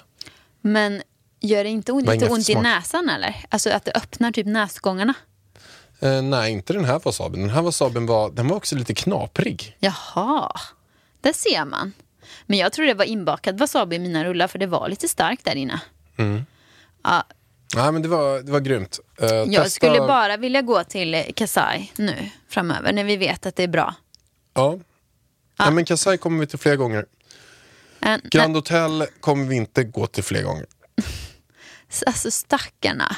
[0.60, 1.02] Men
[1.40, 3.44] gör det inte ont, lite ont i näsan eller?
[3.48, 5.14] Alltså att det öppnar typ näsgångarna?
[6.00, 7.40] Eh, nej, inte den här wasabin.
[7.40, 9.76] Den här wasabin var, den var också lite knaprig.
[9.78, 10.52] Jaha,
[11.20, 11.92] där ser man.
[12.46, 15.44] Men jag tror det var inbakad wasabi i mina rullar för det var lite starkt
[15.44, 15.80] där inne.
[17.02, 17.24] Ja,
[17.76, 19.00] Nej, men det var, det var grymt.
[19.20, 23.56] Eh, jag testa- skulle bara vilja gå till Kasai nu framöver när vi vet att
[23.56, 23.94] det är bra.
[24.54, 24.78] Ja.
[25.58, 27.06] ja, men Kasai kommer vi till fler gånger.
[28.00, 30.66] Äh, Grand Hotel kommer vi inte gå till fler gånger.
[32.06, 33.16] Alltså stackarna.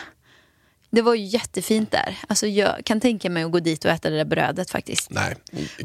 [0.90, 2.18] Det var ju jättefint där.
[2.28, 5.10] Alltså, jag kan tänka mig att gå dit och äta det där brödet faktiskt.
[5.10, 5.36] Nej.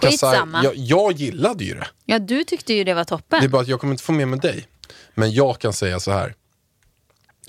[0.02, 0.64] Skitsamma.
[0.64, 1.88] jag, jag gillade ju det.
[2.06, 3.40] Ja, du tyckte ju det var toppen.
[3.40, 4.68] Det är bara att jag kommer inte få med mig dig.
[5.14, 6.36] Men jag kan säga så här.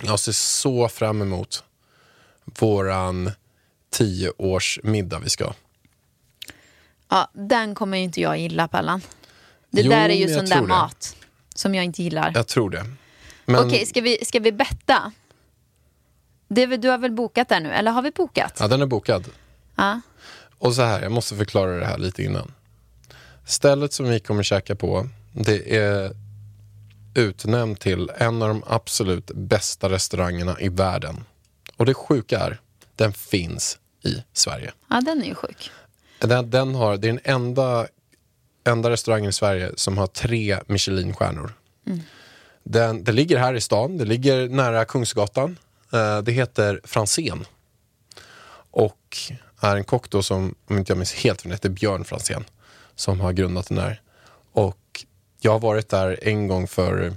[0.03, 1.65] Jag ser så fram emot
[2.45, 3.31] våran
[3.91, 5.55] tio års middag vi ska ha.
[7.09, 9.01] Ja, den kommer ju inte jag gilla, Pallan.
[9.71, 10.67] Det Jo, där är ju sån där det.
[10.67, 11.17] mat
[11.55, 12.33] som jag inte gillar.
[12.35, 12.87] Jag tror det.
[13.45, 15.13] Men, Okej, ska vi, ska vi betta?
[16.49, 18.57] Det du har väl bokat där nu, eller har vi bokat?
[18.61, 19.25] Ja, den är bokad.
[19.77, 20.01] Ja.
[20.59, 22.53] Och så här, jag måste förklara det här lite innan.
[23.45, 26.11] Stället som vi kommer käka på, det är
[27.19, 31.25] utnämnt till en av de absolut bästa restaurangerna i världen.
[31.77, 32.61] Och det sjuka är,
[32.97, 34.73] den finns i Sverige.
[34.91, 35.71] ja, den är ju sjuk.
[36.19, 37.87] Den, den har, det är den enda,
[38.65, 41.53] enda restaurangen i Sverige som har tre Michelinstjärnor.
[42.65, 45.59] Den, det ligger här i stan, det ligger nära Kungsgatan.
[45.93, 47.45] Eh, det heter Franzén.
[48.71, 49.19] Och
[49.61, 52.45] är en kock då som, om inte jag minns helt fel, heter Björn Franzén.
[52.95, 54.01] Som har grundat den där.
[54.53, 54.79] Och
[55.47, 57.13] jag har varit där en gång för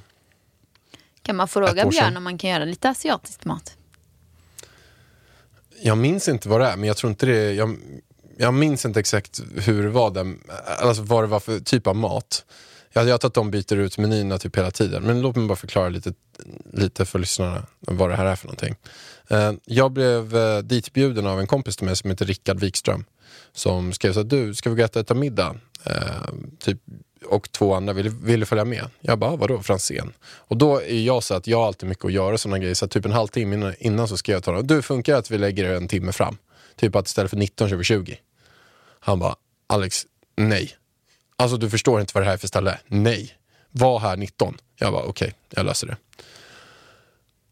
[1.21, 1.85] Kan man fråga.
[1.85, 3.77] Björn om man kan göra lite asiatisk mat?
[5.81, 7.77] Jag minns inte vad det är, men jag tror inte det jag,
[8.37, 10.39] jag minns inte exakt hur det var, den,
[10.79, 12.45] alltså vad det var för typ av mat.
[12.93, 15.89] Jag hade att de byter ut menyerna typ hela tiden, men låt mig bara förklara
[15.89, 16.13] lite,
[16.73, 18.75] lite för lyssnarna vad det här är för någonting.
[19.27, 23.05] Eh, Jag blev eh, ditbjuden av en kompis till mig som heter Rickard Wikström
[23.53, 25.55] som skrev så att du, ska vi gå och äta middag?
[25.83, 26.77] Eh, typ,
[27.25, 28.85] och två andra ville, ville följa med.
[28.99, 30.13] Jag bara, ah, vadå Franzén?
[30.21, 32.73] Och då är jag så att jag har alltid mycket att göra sådana grejer.
[32.73, 35.31] Så typ en halvtimme innan, innan så skrev jag till honom, du funkar det att
[35.31, 36.37] vi lägger en timme fram?
[36.75, 38.19] Typ att istället för 19 kör vi 20.
[38.99, 39.35] Han bara,
[39.67, 40.05] Alex,
[40.35, 40.75] nej.
[41.35, 42.79] Alltså du förstår inte vad det här är för ställe.
[42.87, 43.35] Nej.
[43.71, 44.57] Var här 19.
[44.75, 45.97] Jag bara, okej, jag löser det.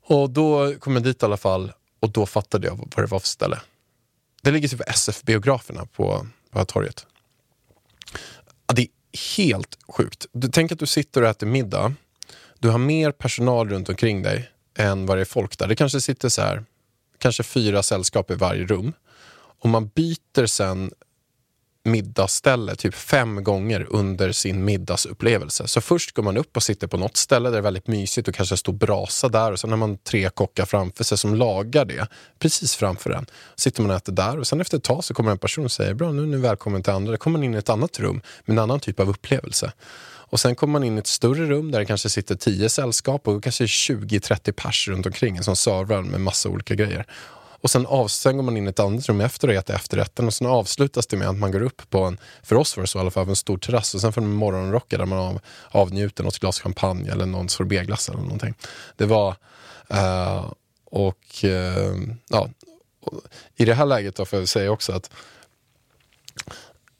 [0.03, 3.19] Och då kom jag dit i alla fall och då fattade jag vad det var
[3.19, 3.59] för ställe.
[4.41, 7.05] Det ligger typ SF-biograferna på, på det här torget.
[8.73, 8.87] Det är
[9.37, 10.25] helt sjukt.
[10.31, 11.93] Du, tänk att du sitter och äter middag.
[12.59, 15.67] Du har mer personal runt omkring dig än vad det är folk där.
[15.67, 16.65] Det kanske sitter så här,
[17.17, 18.93] kanske fyra sällskap i varje rum.
[19.59, 20.91] Och och man byter sen
[21.87, 25.67] middagsställe typ fem gånger under sin middagsupplevelse.
[25.67, 28.27] Så först går man upp och sitter på något ställe där det är väldigt mysigt
[28.27, 31.85] och kanske står brasa där och sen har man tre kockar framför sig som lagar
[31.85, 32.07] det
[32.39, 33.25] precis framför en.
[33.55, 35.71] Sitter man och äter där och sen efter ett tag så kommer en person och
[35.71, 37.11] säger bra nu är ni välkommen till andra.
[37.11, 39.71] Då kommer man in i ett annat rum med en annan typ av upplevelse.
[40.29, 43.27] Och sen kommer man in i ett större rum där det kanske sitter tio sällskap
[43.27, 47.05] och kanske 20-30 pers runt omkring som servar med massa olika grejer.
[47.67, 50.27] Och sen, av, sen går man in i ett annat rum efter och äter efterrätten
[50.27, 52.87] och sen avslutas det med att man går upp på en, för oss var det
[52.87, 55.39] så i alla fall, en stor terrass och sen får man morgonrocka där man av,
[55.71, 58.53] avnjuter något glas champagne eller någon sorbetglass eller någonting.
[58.95, 59.35] Det var,
[59.93, 60.51] uh,
[60.85, 62.49] och uh, ja,
[63.55, 65.11] i det här läget då får jag säga också att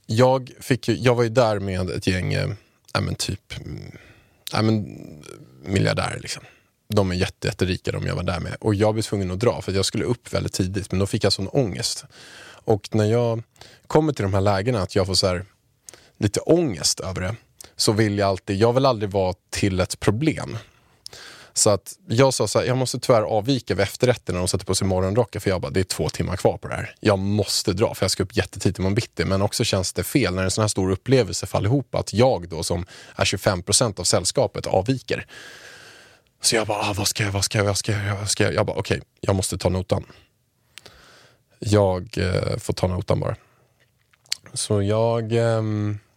[0.05, 2.49] jag, fick ju, jag var ju där med ett gäng, äh,
[2.93, 3.53] ja, men typ,
[4.53, 4.85] äh, men,
[5.63, 6.43] miljardärer liksom
[6.87, 8.55] de är jätte, jätterika de jag var där med.
[8.59, 11.23] Och jag blev tvungen att dra för jag skulle upp väldigt tidigt men då fick
[11.23, 12.05] jag sån ångest.
[12.49, 13.43] Och när jag
[13.87, 15.45] kommer till de här lägena att jag får så här,
[16.17, 17.35] lite ångest över det
[17.75, 20.57] så vill jag alltid, jag vill aldrig vara till ett problem.
[21.57, 24.65] Så att jag sa så här, jag måste tyvärr avvika vid efterrätten när de sätter
[24.65, 26.95] på sig morgonrocken för jag bara, det är två timmar kvar på det här.
[26.99, 29.25] Jag måste dra för jag ska upp jättetidigt imorgon bitti.
[29.25, 32.49] Men också känns det fel när en sån här stor upplevelse faller ihop att jag
[32.49, 35.27] då som är 25 procent av sällskapet avviker.
[36.41, 38.43] Så jag bara, ah, vad ska jag, vad ska jag, vad ska jag, vad ska
[38.43, 38.53] jag?
[38.53, 40.05] Jag bara, okej, okay, jag måste ta notan.
[41.59, 43.35] Jag eh, får ta notan bara.
[44.53, 45.61] Så jag eh,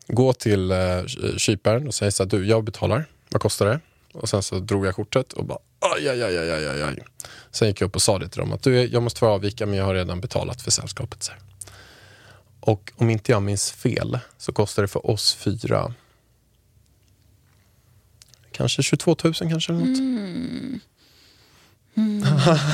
[0.06, 1.06] går till eh,
[1.36, 3.04] kyparen och säger så här, du, jag betalar.
[3.30, 3.80] Vad kostar det?
[4.12, 5.58] Och sen så drog jag kortet och bara,
[5.96, 7.04] aj, aj, aj, aj, aj, aj.
[7.50, 9.66] Sen gick jag upp och sa det till dem att du, jag måste få avvika
[9.66, 11.22] men jag har redan betalat för sällskapet.
[11.22, 11.40] Så här.
[12.60, 15.94] Och om inte jag minns fel så kostar det för oss fyra
[18.60, 19.72] kanske 22 000 kanske.
[19.72, 19.98] Eller något.
[19.98, 20.80] Mm.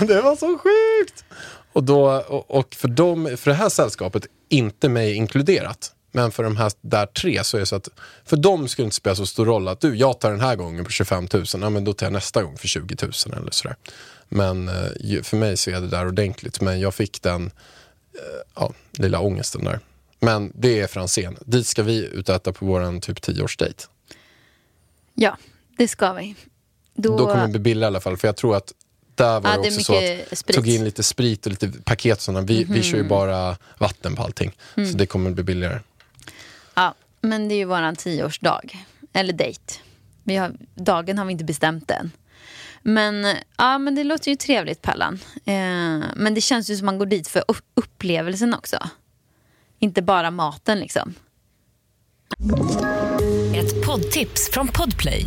[0.08, 1.24] det var så sjukt!
[1.72, 2.06] Och, då,
[2.48, 7.06] och, för, dem, för det här sällskapet, inte mig inkluderat, men för de här där
[7.06, 7.88] tre så är det så att
[8.24, 10.56] för dem skulle det inte spela så stor roll att du, jag tar den här
[10.56, 13.50] gången på 25 000, ja men då tar jag nästa gång för 20 000 eller
[13.50, 13.76] sådär.
[14.28, 18.72] Men eh, för mig så är det där ordentligt, men jag fick den eh, ja,
[18.92, 19.80] lilla ångesten där.
[20.20, 21.36] Men det är Franzén.
[21.44, 23.88] Dit ska vi ut och äta på vår typ 10-årsdejt.
[25.14, 25.36] Ja,
[25.76, 26.34] det ska vi.
[26.94, 28.16] Då, då kommer det bli billigare i alla fall.
[28.16, 28.72] För jag tror att
[29.14, 29.94] där var Ja, det också så
[30.32, 30.56] att sprit.
[30.56, 32.16] tog in lite sprit och lite paket.
[32.16, 32.46] och Sådana.
[32.46, 34.56] Vi, vi kör ju bara vatten på allting.
[34.76, 34.92] Mm.
[34.92, 35.80] Så det kommer bli billigare.
[36.74, 38.60] Ja, men det är ju våran tioårsdag.
[39.12, 39.60] Eller dejt.
[40.24, 42.10] Vi har, dagen har vi inte bestämt än.
[42.82, 45.18] Men, ja, men det låter ju trevligt Pallan.
[45.34, 45.54] Eh,
[46.16, 48.78] men det känns ju som man går dit för upp- upplevelsen också.
[49.78, 51.14] Inte bara maten liksom.
[53.54, 55.26] Ett poddtips från Podplay.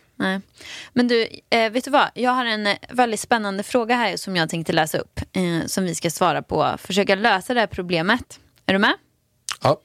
[0.21, 0.41] Nej.
[0.93, 2.09] Men du, eh, vet du vad?
[2.13, 5.19] Jag har en eh, väldigt spännande fråga här som jag tänkte läsa upp.
[5.33, 6.75] Eh, som vi ska svara på.
[6.77, 8.39] Försöka lösa det här problemet.
[8.65, 8.93] Är du med?
[9.63, 9.81] Ja.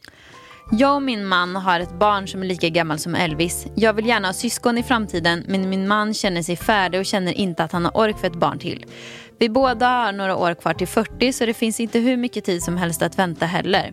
[0.73, 3.67] Jag och min man har ett barn som är lika gammal som Elvis.
[3.75, 7.33] Jag vill gärna ha syskon i framtiden men min man känner sig färdig och känner
[7.33, 8.87] inte att han har ork för ett barn till.
[9.39, 12.63] Vi båda har några år kvar till 40 så det finns inte hur mycket tid
[12.63, 13.93] som helst att vänta heller.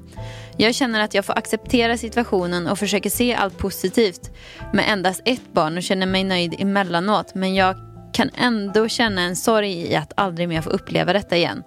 [0.57, 4.31] Jag känner att jag får acceptera situationen och försöker se allt positivt
[4.73, 7.75] med endast ett barn och känner mig nöjd emellanåt men jag
[8.13, 11.63] kan ändå känna en sorg i att aldrig mer få uppleva detta igen.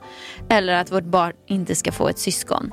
[0.48, 2.72] Eller att vårt barn inte ska få ett syskon.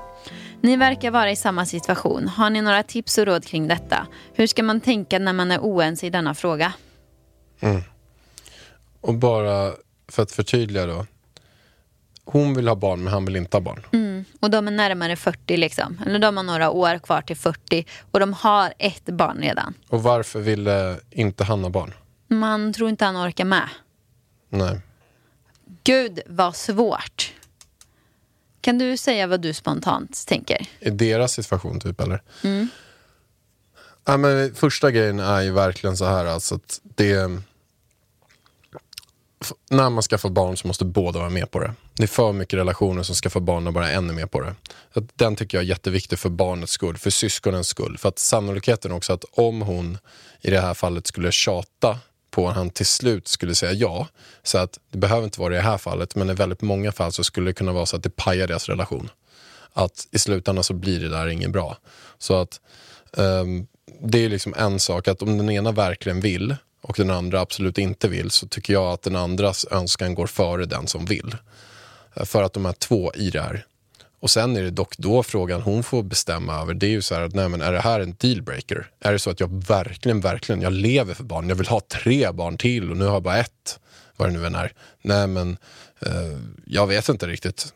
[0.62, 2.28] Ni verkar vara i samma situation.
[2.28, 4.08] Har ni några tips och råd kring detta?
[4.34, 6.74] Hur ska man tänka när man är oense i denna fråga?
[7.60, 7.82] Mm.
[9.02, 9.72] Och bara
[10.08, 11.06] för att förtydliga då.
[12.26, 13.86] Hon vill ha barn men han vill inte ha barn.
[14.40, 16.02] Och de är närmare 40 liksom.
[16.06, 17.86] Eller de har några år kvar till 40.
[18.12, 19.74] Och de har ett barn redan.
[19.88, 21.94] Och varför ville inte han ha barn?
[22.28, 23.70] Man tror inte han orkar med.
[24.50, 24.80] Nej.
[25.84, 27.34] Gud vad svårt.
[28.62, 30.68] Kan du säga vad du spontant tänker?
[30.80, 32.22] I deras situation typ eller?
[34.06, 37.30] Ja, men första grejen är ju verkligen så här alltså att det
[39.70, 41.74] när man skaffar barn så måste båda vara med på det.
[41.94, 44.56] Det är för mycket relationer som skaffar barn och bara en är med på det.
[44.94, 47.98] Att den tycker jag är jätteviktig för barnets skull, för syskonens skull.
[47.98, 49.98] För att sannolikheten också att om hon
[50.42, 52.00] i det här fallet skulle tjata
[52.32, 54.08] på att han till slut skulle säga ja.
[54.44, 57.12] Så att det behöver inte vara i det här fallet, men i väldigt många fall
[57.12, 59.10] så skulle det kunna vara så att det pajar deras relation.
[59.74, 61.78] att i slutändan så blir det där inget bra.
[62.18, 62.60] Så att
[63.12, 63.68] um,
[64.02, 67.78] det är liksom en sak att om den ena verkligen vill och den andra absolut
[67.78, 71.36] inte vill så tycker jag att den andras önskan går före den som vill.
[72.14, 73.66] Eh, för att de är två i det här.
[74.20, 77.16] Och sen är det dock då frågan hon får bestämma över, det är ju så
[77.16, 78.92] här att nej men är det här en dealbreaker?
[79.00, 82.32] Är det så att jag verkligen, verkligen, jag lever för barn, jag vill ha tre
[82.32, 83.80] barn till och nu har jag bara ett,
[84.18, 84.74] vad det nu än är.
[85.02, 85.58] Nej men
[86.00, 87.74] eh, jag vet inte riktigt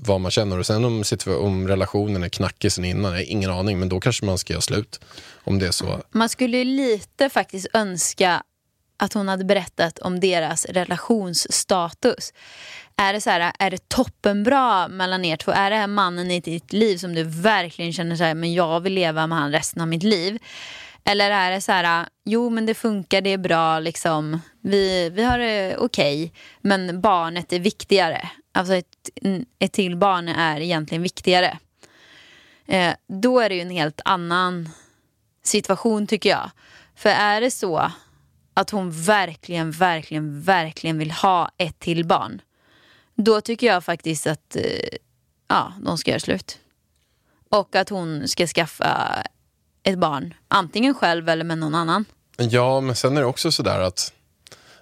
[0.00, 3.50] vad man känner och sen om, om relationen är knackig sen innan, jag har ingen
[3.50, 5.00] aning, men då kanske man ska göra slut.
[5.44, 6.02] Om det är så.
[6.10, 8.42] Man skulle ju lite faktiskt önska
[8.96, 12.32] att hon hade berättat om deras relationsstatus.
[12.96, 15.52] Är det så här, är det toppenbra mellan er två?
[15.52, 18.80] Är det här mannen i ditt liv som du verkligen känner så här, men jag
[18.80, 20.38] vill leva med han resten av mitt liv?
[21.04, 24.40] Eller är det så här, jo men det funkar, det är bra, liksom.
[24.62, 28.28] vi, vi har det okej, men barnet är viktigare.
[28.58, 29.10] Alltså ett,
[29.58, 31.58] ett till barn är egentligen viktigare.
[32.66, 34.68] Eh, då är det ju en helt annan
[35.42, 36.50] situation tycker jag.
[36.94, 37.92] För är det så
[38.54, 42.40] att hon verkligen, verkligen, verkligen vill ha ett till barn.
[43.14, 44.62] Då tycker jag faktiskt att eh,
[45.48, 46.58] ja, de ska göra slut.
[47.48, 49.22] Och att hon ska skaffa
[49.82, 50.34] ett barn.
[50.48, 52.04] Antingen själv eller med någon annan.
[52.36, 54.12] Ja, men sen är det också sådär att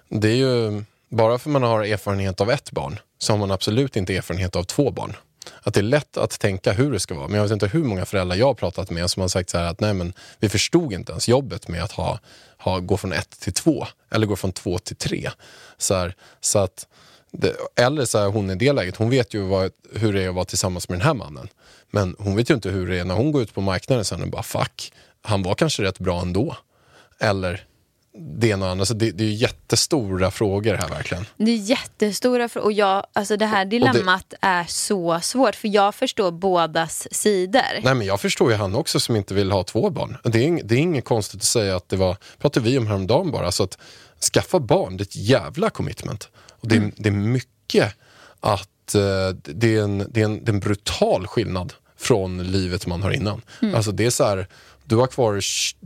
[0.09, 3.95] det är ju, bara för man har erfarenhet av ett barn så har man absolut
[3.95, 5.15] inte erfarenhet av två barn.
[5.61, 7.27] Att det är lätt att tänka hur det ska vara.
[7.27, 9.57] Men jag vet inte hur många föräldrar jag har pratat med som har sagt så
[9.57, 12.19] här att nej men vi förstod inte ens jobbet med att ha,
[12.57, 13.87] ha, gå från ett till två.
[14.11, 15.29] Eller gå från två till tre.
[15.77, 16.87] Så, här, så att,
[17.31, 20.29] det, eller så här, hon i det läget, hon vet ju vad, hur det är
[20.29, 21.47] att vara tillsammans med den här mannen.
[21.91, 24.21] Men hon vet ju inte hur det är när hon går ut på marknaden sen
[24.21, 26.57] och bara fuck, han var kanske rätt bra ändå.
[27.19, 27.66] Eller
[28.19, 28.85] det ena och andra.
[28.85, 31.25] Så det, det är jättestora frågor här verkligen.
[31.37, 32.65] Det är jättestora frågor.
[32.65, 35.55] Och jag, alltså det här dilemmat är så svårt.
[35.55, 37.83] För jag förstår bådas sidor.
[37.83, 40.17] Nej men jag förstår ju han också som inte vill ha två barn.
[40.23, 43.31] Det är, det är inget konstigt att säga att det var, pratade vi om häromdagen
[43.31, 43.77] bara, så att
[44.33, 46.29] skaffa barn, det är ett jävla commitment.
[46.49, 47.93] Och det, är, det är mycket
[48.39, 49.01] att eh,
[49.43, 53.11] det, är en, det, är en, det är en brutal skillnad från livet man har
[53.11, 53.41] innan.
[53.75, 54.47] Alltså det är så här,
[54.87, 55.33] du har kvar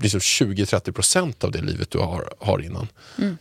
[0.01, 2.87] liksom 20-30% av det livet du har, har innan.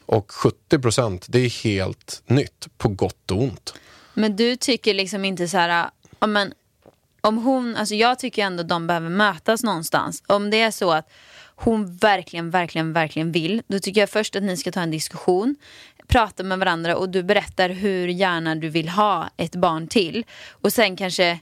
[0.07, 3.75] Och 70% det är helt nytt, på gott och ont.
[4.15, 6.53] Men du tycker liksom inte så här, ja, men,
[7.21, 10.23] om hon, alltså jag tycker ändå de behöver mötas någonstans.
[10.27, 11.11] Om det är så att
[11.57, 15.57] hon verkligen, verkligen, verkligen vill, då tycker jag först att ni ska ta en diskussion,
[16.07, 20.25] prata med varandra och du berättar hur gärna du vill ha ett barn till.
[20.51, 21.41] Och sen kanske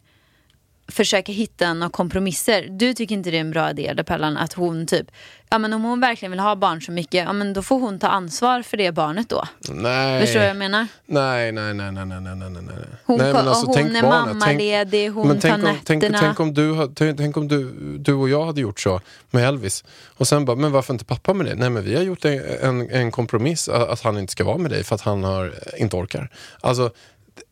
[0.88, 2.66] försöka hitta några kompromisser.
[2.70, 5.06] Du tycker inte det är en bra idé, Pellan, att hon typ,
[5.50, 7.98] ja men om hon verkligen vill ha barn så mycket, ja men då får hon
[7.98, 9.44] ta ansvar för det barnet då.
[9.68, 10.20] Nej.
[10.20, 10.86] Förstår du vad jag menar?
[11.06, 12.62] Nej, nej, nej, nej, nej, nej, nej.
[13.04, 14.36] Hon nej, ko- och hon tänk är barnet.
[14.36, 16.18] mammaledig, hon men tänk tar om, tänk, nätterna.
[16.20, 19.84] tänk om, du, tänk, tänk om du, du och jag hade gjort så med Elvis.
[20.16, 21.56] Och sen bara, men varför inte pappa med dig?
[21.56, 24.58] Nej, men vi har gjort en, en, en kompromiss att att han inte ska vara
[24.58, 26.30] med dig för att han har, inte orkar.
[26.60, 26.90] Alltså,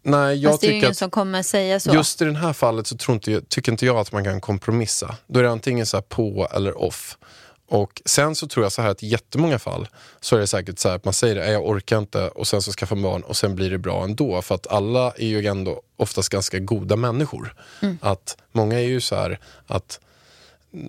[0.02, 1.94] nej, jag Fast det är ju ingen att som kommer säga så.
[1.94, 5.16] just i det här fallet så tror inte, tycker inte jag att man kan kompromissa.
[5.26, 7.18] Då är det antingen så på eller off.
[7.68, 9.88] Och sen så tror jag så här att i jättemånga fall
[10.20, 12.62] så är det säkert så här att man säger "Nej, jag orkar inte och sen
[12.62, 14.42] så skaffar man barn och sen blir det bra ändå.
[14.42, 17.54] För att alla är ju ändå oftast ganska goda människor.
[18.00, 20.00] Att många är ju så här att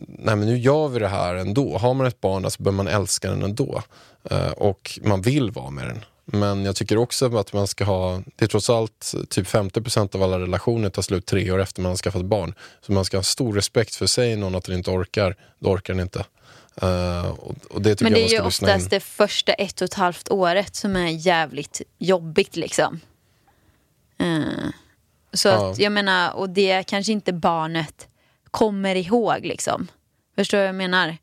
[0.07, 1.77] nej men nu gör vi det här ändå.
[1.77, 3.81] Har man ett barn så bör man älska den ändå.
[4.29, 6.05] Eh, och man vill vara med den.
[6.29, 10.23] Men jag tycker också att man ska ha, det är trots allt typ 50% av
[10.23, 12.53] alla relationer tar slut tre år efter man har skaffat barn.
[12.81, 15.93] Så man ska ha stor respekt för, säger någon att den inte orkar, då orkar
[15.93, 16.25] den inte.
[16.81, 17.29] Eh,
[17.69, 20.75] och, det Men det jag är ju oftast det första ett och ett halvt året
[20.75, 22.99] som är jävligt jobbigt liksom.
[24.19, 24.69] Eh,
[25.33, 25.71] så Ja.
[25.71, 28.07] att jag menar, och det kanske inte barnet
[28.51, 29.87] kommer ihåg liksom.
[30.35, 31.17] Förstår du vad jag menar?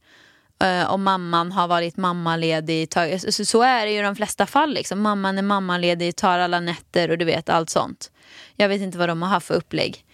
[0.63, 4.75] Eh, om mamman har varit mammaledig, tar, så, är det ju i de flesta fall.
[4.75, 5.01] Liksom.
[5.01, 8.11] Mamman är mammaledig, tar alla nätter och du vet allt sånt.
[8.57, 10.05] Jag vet inte vad de har haft för upplägg.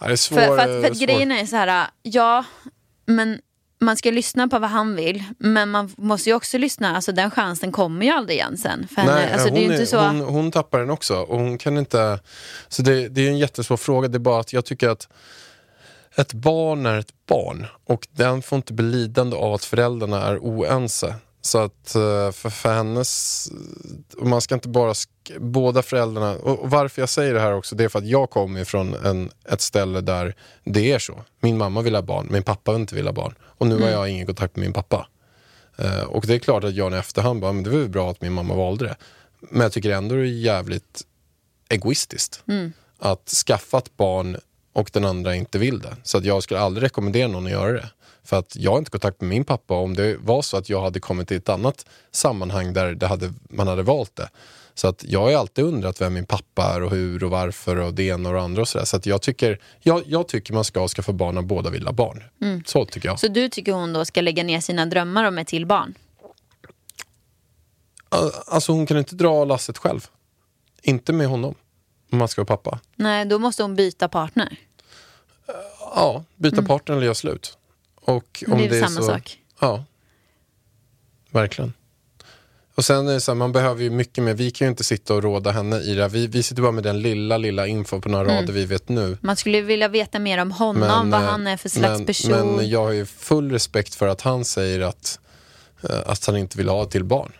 [0.00, 1.06] Ja, det är svår, För, för, att, för att svår.
[1.06, 2.44] grejen är så här, ja,
[3.06, 3.40] men
[3.78, 7.30] man ska lyssna på vad han vill, men man måste ju också lyssna, alltså den
[7.30, 8.88] chansen kommer ju aldrig igen sen.
[8.88, 9.14] För henne.
[9.14, 10.00] Nej, alltså, är så...
[10.00, 11.16] hon, hon tappar den också.
[11.16, 12.20] Och hon kan inte...
[12.68, 14.08] Så det, det är en jättesvår fråga.
[14.08, 15.08] Det är bara att jag tycker att
[16.16, 20.38] ett barn är ett barn och den får inte bli lidande av att föräldrarna är
[20.38, 21.14] oense.
[21.40, 23.48] Så att eh, för, för hennes...
[24.18, 24.94] Man ska inte bara...
[25.38, 26.34] Båda föräldrarna...
[26.34, 29.30] Och, varför jag säger det här också, det är för att jag kommer ifrån en,
[29.44, 31.24] ett ställe där det är så.
[31.40, 33.34] Min mamma vill ha barn, min pappa vill inte vill ha barn.
[33.42, 35.08] Och nu har jag ingen kontakt med min pappa.
[35.76, 38.10] Eh, och det är klart att jag i efterhand bara, men det var ju bra
[38.10, 38.96] att min mamma valde det.
[39.40, 41.02] Men jag tycker ändå det är jävligt
[41.68, 42.42] egoistiskt.
[42.98, 44.36] Att skaffa ett barn
[44.76, 45.96] och den andra inte vill det.
[46.02, 47.90] Så att jag skulle aldrig rekommendera någon att göra det.
[48.24, 49.74] För att jag har inte kontakt med min pappa.
[49.74, 53.32] Om det var så att jag hade kommit till ett annat sammanhang där det hade,
[53.50, 54.28] man hade valt det.
[54.74, 57.94] Så att jag har alltid undrat vem min pappa är och hur och varför och
[57.94, 58.84] det ena och det andra och sådär.
[58.84, 61.92] Så att jag tycker, jag, jag tycker man ska skaffa barn när båda vill ha
[61.92, 62.24] barn.
[62.66, 63.20] Så tycker jag.
[63.20, 65.94] Så du tycker hon då ska lägga ner sina drömmar om ett till barn?
[68.46, 70.06] Alltså hon kan inte dra lasset själv.
[70.82, 71.54] Inte med honom.
[72.12, 72.80] Om man ska vara pappa.
[72.96, 74.58] Nej, då måste hon byta partner.
[75.96, 77.58] Ja, byta partner eller göra slut.
[78.00, 79.38] Och Men om det är väl är samma så, sak?
[79.60, 79.84] Ja.
[81.30, 81.72] Verkligen.
[82.74, 84.34] Och sen är det så här, man behöver ju mycket mer.
[84.34, 86.08] Vi kan ju inte sitta och råda henne i det här.
[86.08, 88.36] Vi, vi sitter bara med den lilla, lilla info på några Mm.
[88.36, 89.18] rader vi vet nu.
[89.20, 92.56] Man skulle vilja veta mer om honom, vad eh, han är för slags men, person.
[92.56, 95.20] Men jag har ju full respekt för att han säger att,
[95.82, 97.32] att han inte vill ha till barn.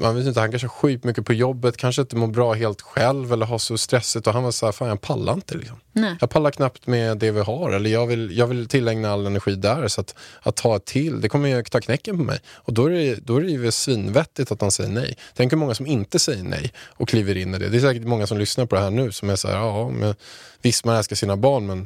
[0.00, 2.80] Man vet inte, han kanske har skit mycket på jobbet, kanske inte mår bra helt
[2.82, 4.26] själv eller har så stressigt.
[4.26, 5.54] Och han var så här, fan jag pallar inte.
[5.54, 5.76] Liksom.
[5.92, 6.16] Nej.
[6.20, 7.70] Jag pallar knappt med det vi har.
[7.70, 9.88] Eller jag vill, jag vill tillägna all energi där.
[9.88, 12.40] Så att, att ta till, det kommer ju ta knäcken på mig.
[12.48, 15.16] Och då är det, då är det ju svinvettigt att han säger nej.
[15.34, 17.68] Tänk hur många som inte säger nej och kliver in i det.
[17.68, 19.88] Det är säkert många som lyssnar på det här nu som är så här, ja,
[19.88, 20.14] men,
[20.62, 21.76] visst man älskar sina barn men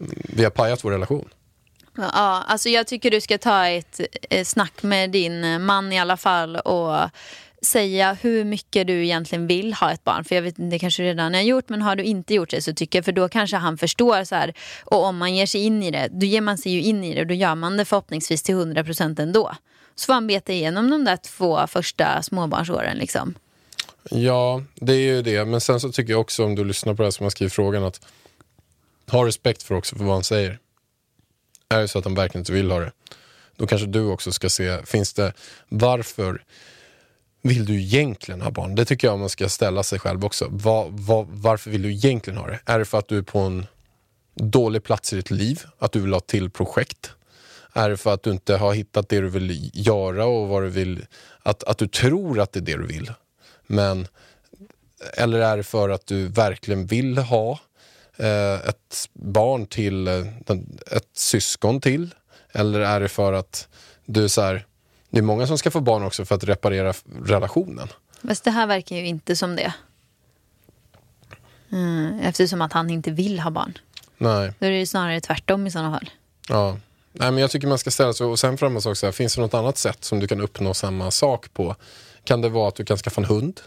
[0.00, 1.28] mm, vi har pajat vår relation.
[1.96, 5.98] Ja, alltså jag tycker du ska ta ett eh, snack med din eh, man i
[5.98, 7.10] alla fall och
[7.62, 10.24] säga hur mycket du egentligen vill ha ett barn.
[10.24, 12.50] För jag vet inte, det kanske du redan har gjort, men har du inte gjort
[12.50, 15.46] det så tycker jag, för då kanske han förstår så här, och om man ger
[15.46, 17.54] sig in i det, då ger man sig ju in i det och då gör
[17.54, 19.54] man det förhoppningsvis till 100% ändå.
[19.94, 23.34] Så får han beta igenom de där två första småbarnsåren liksom.
[24.10, 25.44] Ja, det är ju det.
[25.44, 27.50] Men sen så tycker jag också om du lyssnar på det här som jag skriver
[27.50, 28.00] frågan att
[29.10, 30.58] ha respekt för också för vad han säger.
[31.68, 32.92] Är det så att han verkligen inte vill ha det,
[33.56, 35.32] då kanske du också ska se, finns det,
[35.68, 36.44] varför
[37.42, 38.74] vill du egentligen ha barn?
[38.74, 40.46] Det tycker jag man ska ställa sig själv också.
[40.50, 42.60] Vad- vad- varför vill du egentligen ha det?
[42.66, 43.66] Är det för att du är på en
[44.34, 45.60] dålig plats i ditt liv?
[45.78, 47.10] Att du vill ha ett till projekt?
[47.72, 50.68] Är det för att du inte har hittat det du vill göra och vad du
[50.68, 51.06] vill,
[51.42, 53.12] att, att du tror att det är det du vill?
[53.66, 54.08] Men,
[55.16, 57.58] eller är det för att du verkligen vill ha
[58.68, 60.20] ett barn till, eh,
[60.90, 62.14] ett syskon till?
[62.52, 63.68] Eller är det för att
[64.04, 64.66] du så här,
[65.10, 66.94] det är många som ska få barn också för att reparera
[67.24, 67.88] relationen.
[68.28, 69.72] Fast det här verkar ju inte som det.
[71.72, 73.78] Mm, eftersom att han inte vill ha barn.
[74.18, 76.10] Nej, Då är det ju snarare tvärtom i sådana fall.
[76.48, 76.76] ja.
[77.18, 79.54] Nej, men jag tycker man ska ställa sig och sen framåt också, finns det något
[79.54, 81.76] annat sätt som du kan uppnå samma sak på?
[82.24, 83.60] Kan det vara att du kan skaffa en hund?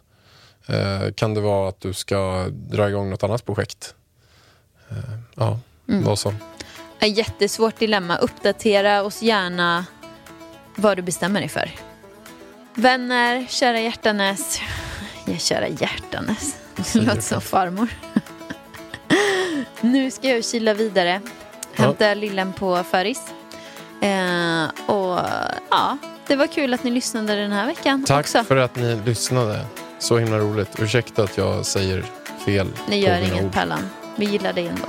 [0.68, 3.96] Eh, kan det vara att du ska dra igång något annat projekt?
[4.92, 4.98] Eh,
[5.36, 6.36] ja, vad som.
[7.00, 8.18] Ett jättesvårt dilemma.
[8.18, 9.86] Uppdatera oss gärna
[10.76, 11.72] vad du bestämmer dig för.
[12.74, 14.62] Vänner, kära hjärtanes.
[15.26, 16.56] Ja, kära hjärtanes.
[16.94, 17.88] Det låter som farmor.
[19.82, 21.22] nu ska jag kila vidare.
[21.74, 23.22] Hämta lillen på föris.
[24.02, 25.20] Eh, och
[25.70, 28.44] ja, det var kul att ni lyssnade den här veckan Tack också.
[28.44, 29.66] för att ni lyssnade.
[30.00, 30.70] Så himla roligt.
[30.80, 32.06] Ursäkta att jag säger
[32.46, 32.68] fel.
[32.88, 33.52] Ni gör inget ord.
[34.20, 34.88] Vi gillar dig ändå.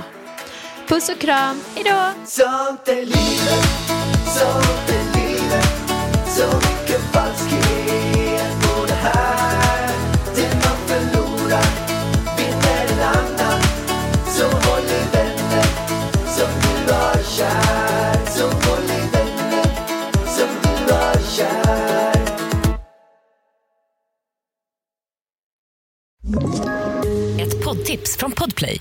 [0.88, 1.60] Puss och kram.
[1.74, 2.10] Hejdå!
[2.26, 3.64] Sånt är livet,
[4.26, 5.68] sånt är livet
[6.28, 9.88] Så mycket falskhet på det här
[10.34, 11.64] Det man förlorar
[12.36, 13.60] vinner en annan
[14.28, 15.64] Så håll i vänner
[16.36, 19.64] som du har kär Så håll i vänner
[20.26, 22.20] som du har kär
[27.40, 28.80] Ett poddtips från Podplay.